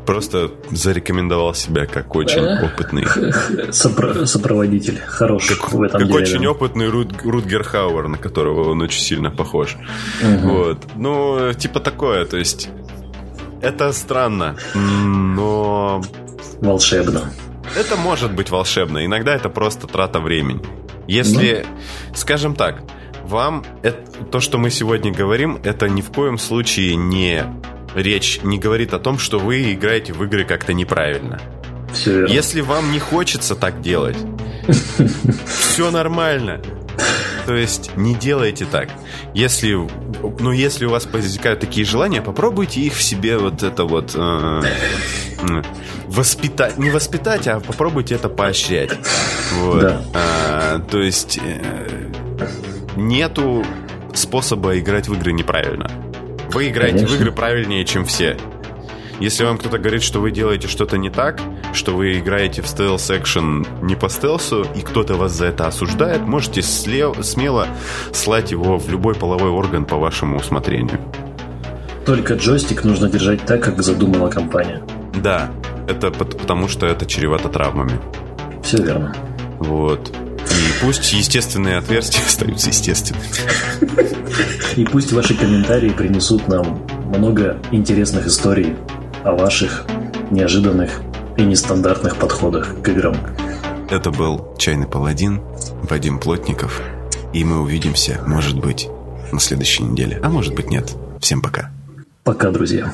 [0.05, 3.03] просто зарекомендовал себя как очень опытный.
[3.71, 4.99] Сопро- сопроводитель.
[5.05, 6.51] Хороший как, в этом Как деле, очень да.
[6.51, 9.75] опытный Руд, Рутгер Хауэр, на которого он очень сильно похож.
[10.21, 10.47] Угу.
[10.47, 10.77] Вот.
[10.95, 12.69] Ну, типа такое, то есть...
[13.61, 16.01] Это странно, но
[16.63, 17.31] волшебно.
[17.77, 19.05] Это может быть волшебно.
[19.05, 20.61] Иногда это просто трата времени.
[21.07, 22.15] Если, ну.
[22.15, 22.83] скажем так,
[23.23, 23.99] вам это,
[24.31, 27.45] то, что мы сегодня говорим, это ни в коем случае не
[27.95, 31.39] речь не говорит о том, что вы играете в игры как-то неправильно.
[31.93, 34.17] Все Если вам не хочется так делать,
[35.45, 36.61] все нормально.
[37.45, 38.89] То есть не делайте так.
[39.33, 39.73] Если,
[40.39, 44.61] ну, если у вас возникают такие желания, попробуйте их в себе вот это вот э,
[46.07, 48.91] воспитать, не воспитать, а попробуйте это поощрять.
[49.55, 49.81] Вот.
[49.81, 50.01] Да.
[50.13, 52.11] А, то есть э,
[52.95, 53.63] нету
[54.13, 55.89] способа играть в игры неправильно.
[56.49, 57.17] Вы играете Конечно.
[57.17, 58.37] в игры правильнее, чем все.
[59.19, 61.39] Если вам кто-то говорит, что вы делаете что-то не так,
[61.73, 66.61] что вы играете в стелс-экшен не по стелсу, и кто-то вас за это осуждает, можете
[66.61, 67.67] слев, смело
[68.11, 70.99] слать его в любой половой орган по вашему усмотрению.
[72.05, 74.83] Только джойстик нужно держать так, как задумала компания.
[75.15, 75.51] Да,
[75.87, 77.99] это потому, что это чревато травмами.
[78.63, 79.15] Все верно.
[79.59, 80.09] Вот.
[80.09, 83.25] И пусть естественные отверстия остаются естественными.
[84.75, 88.75] И пусть ваши комментарии принесут нам много интересных историй
[89.23, 89.85] о ваших
[90.31, 91.01] неожиданных
[91.37, 93.15] и нестандартных подходах к играм.
[93.89, 95.41] Это был «Чайный паладин»,
[95.83, 96.81] Вадим Плотников.
[97.33, 98.89] И мы увидимся, может быть,
[99.31, 100.19] на следующей неделе.
[100.23, 100.95] А может быть, нет.
[101.19, 101.71] Всем пока.
[102.23, 102.93] Пока, друзья.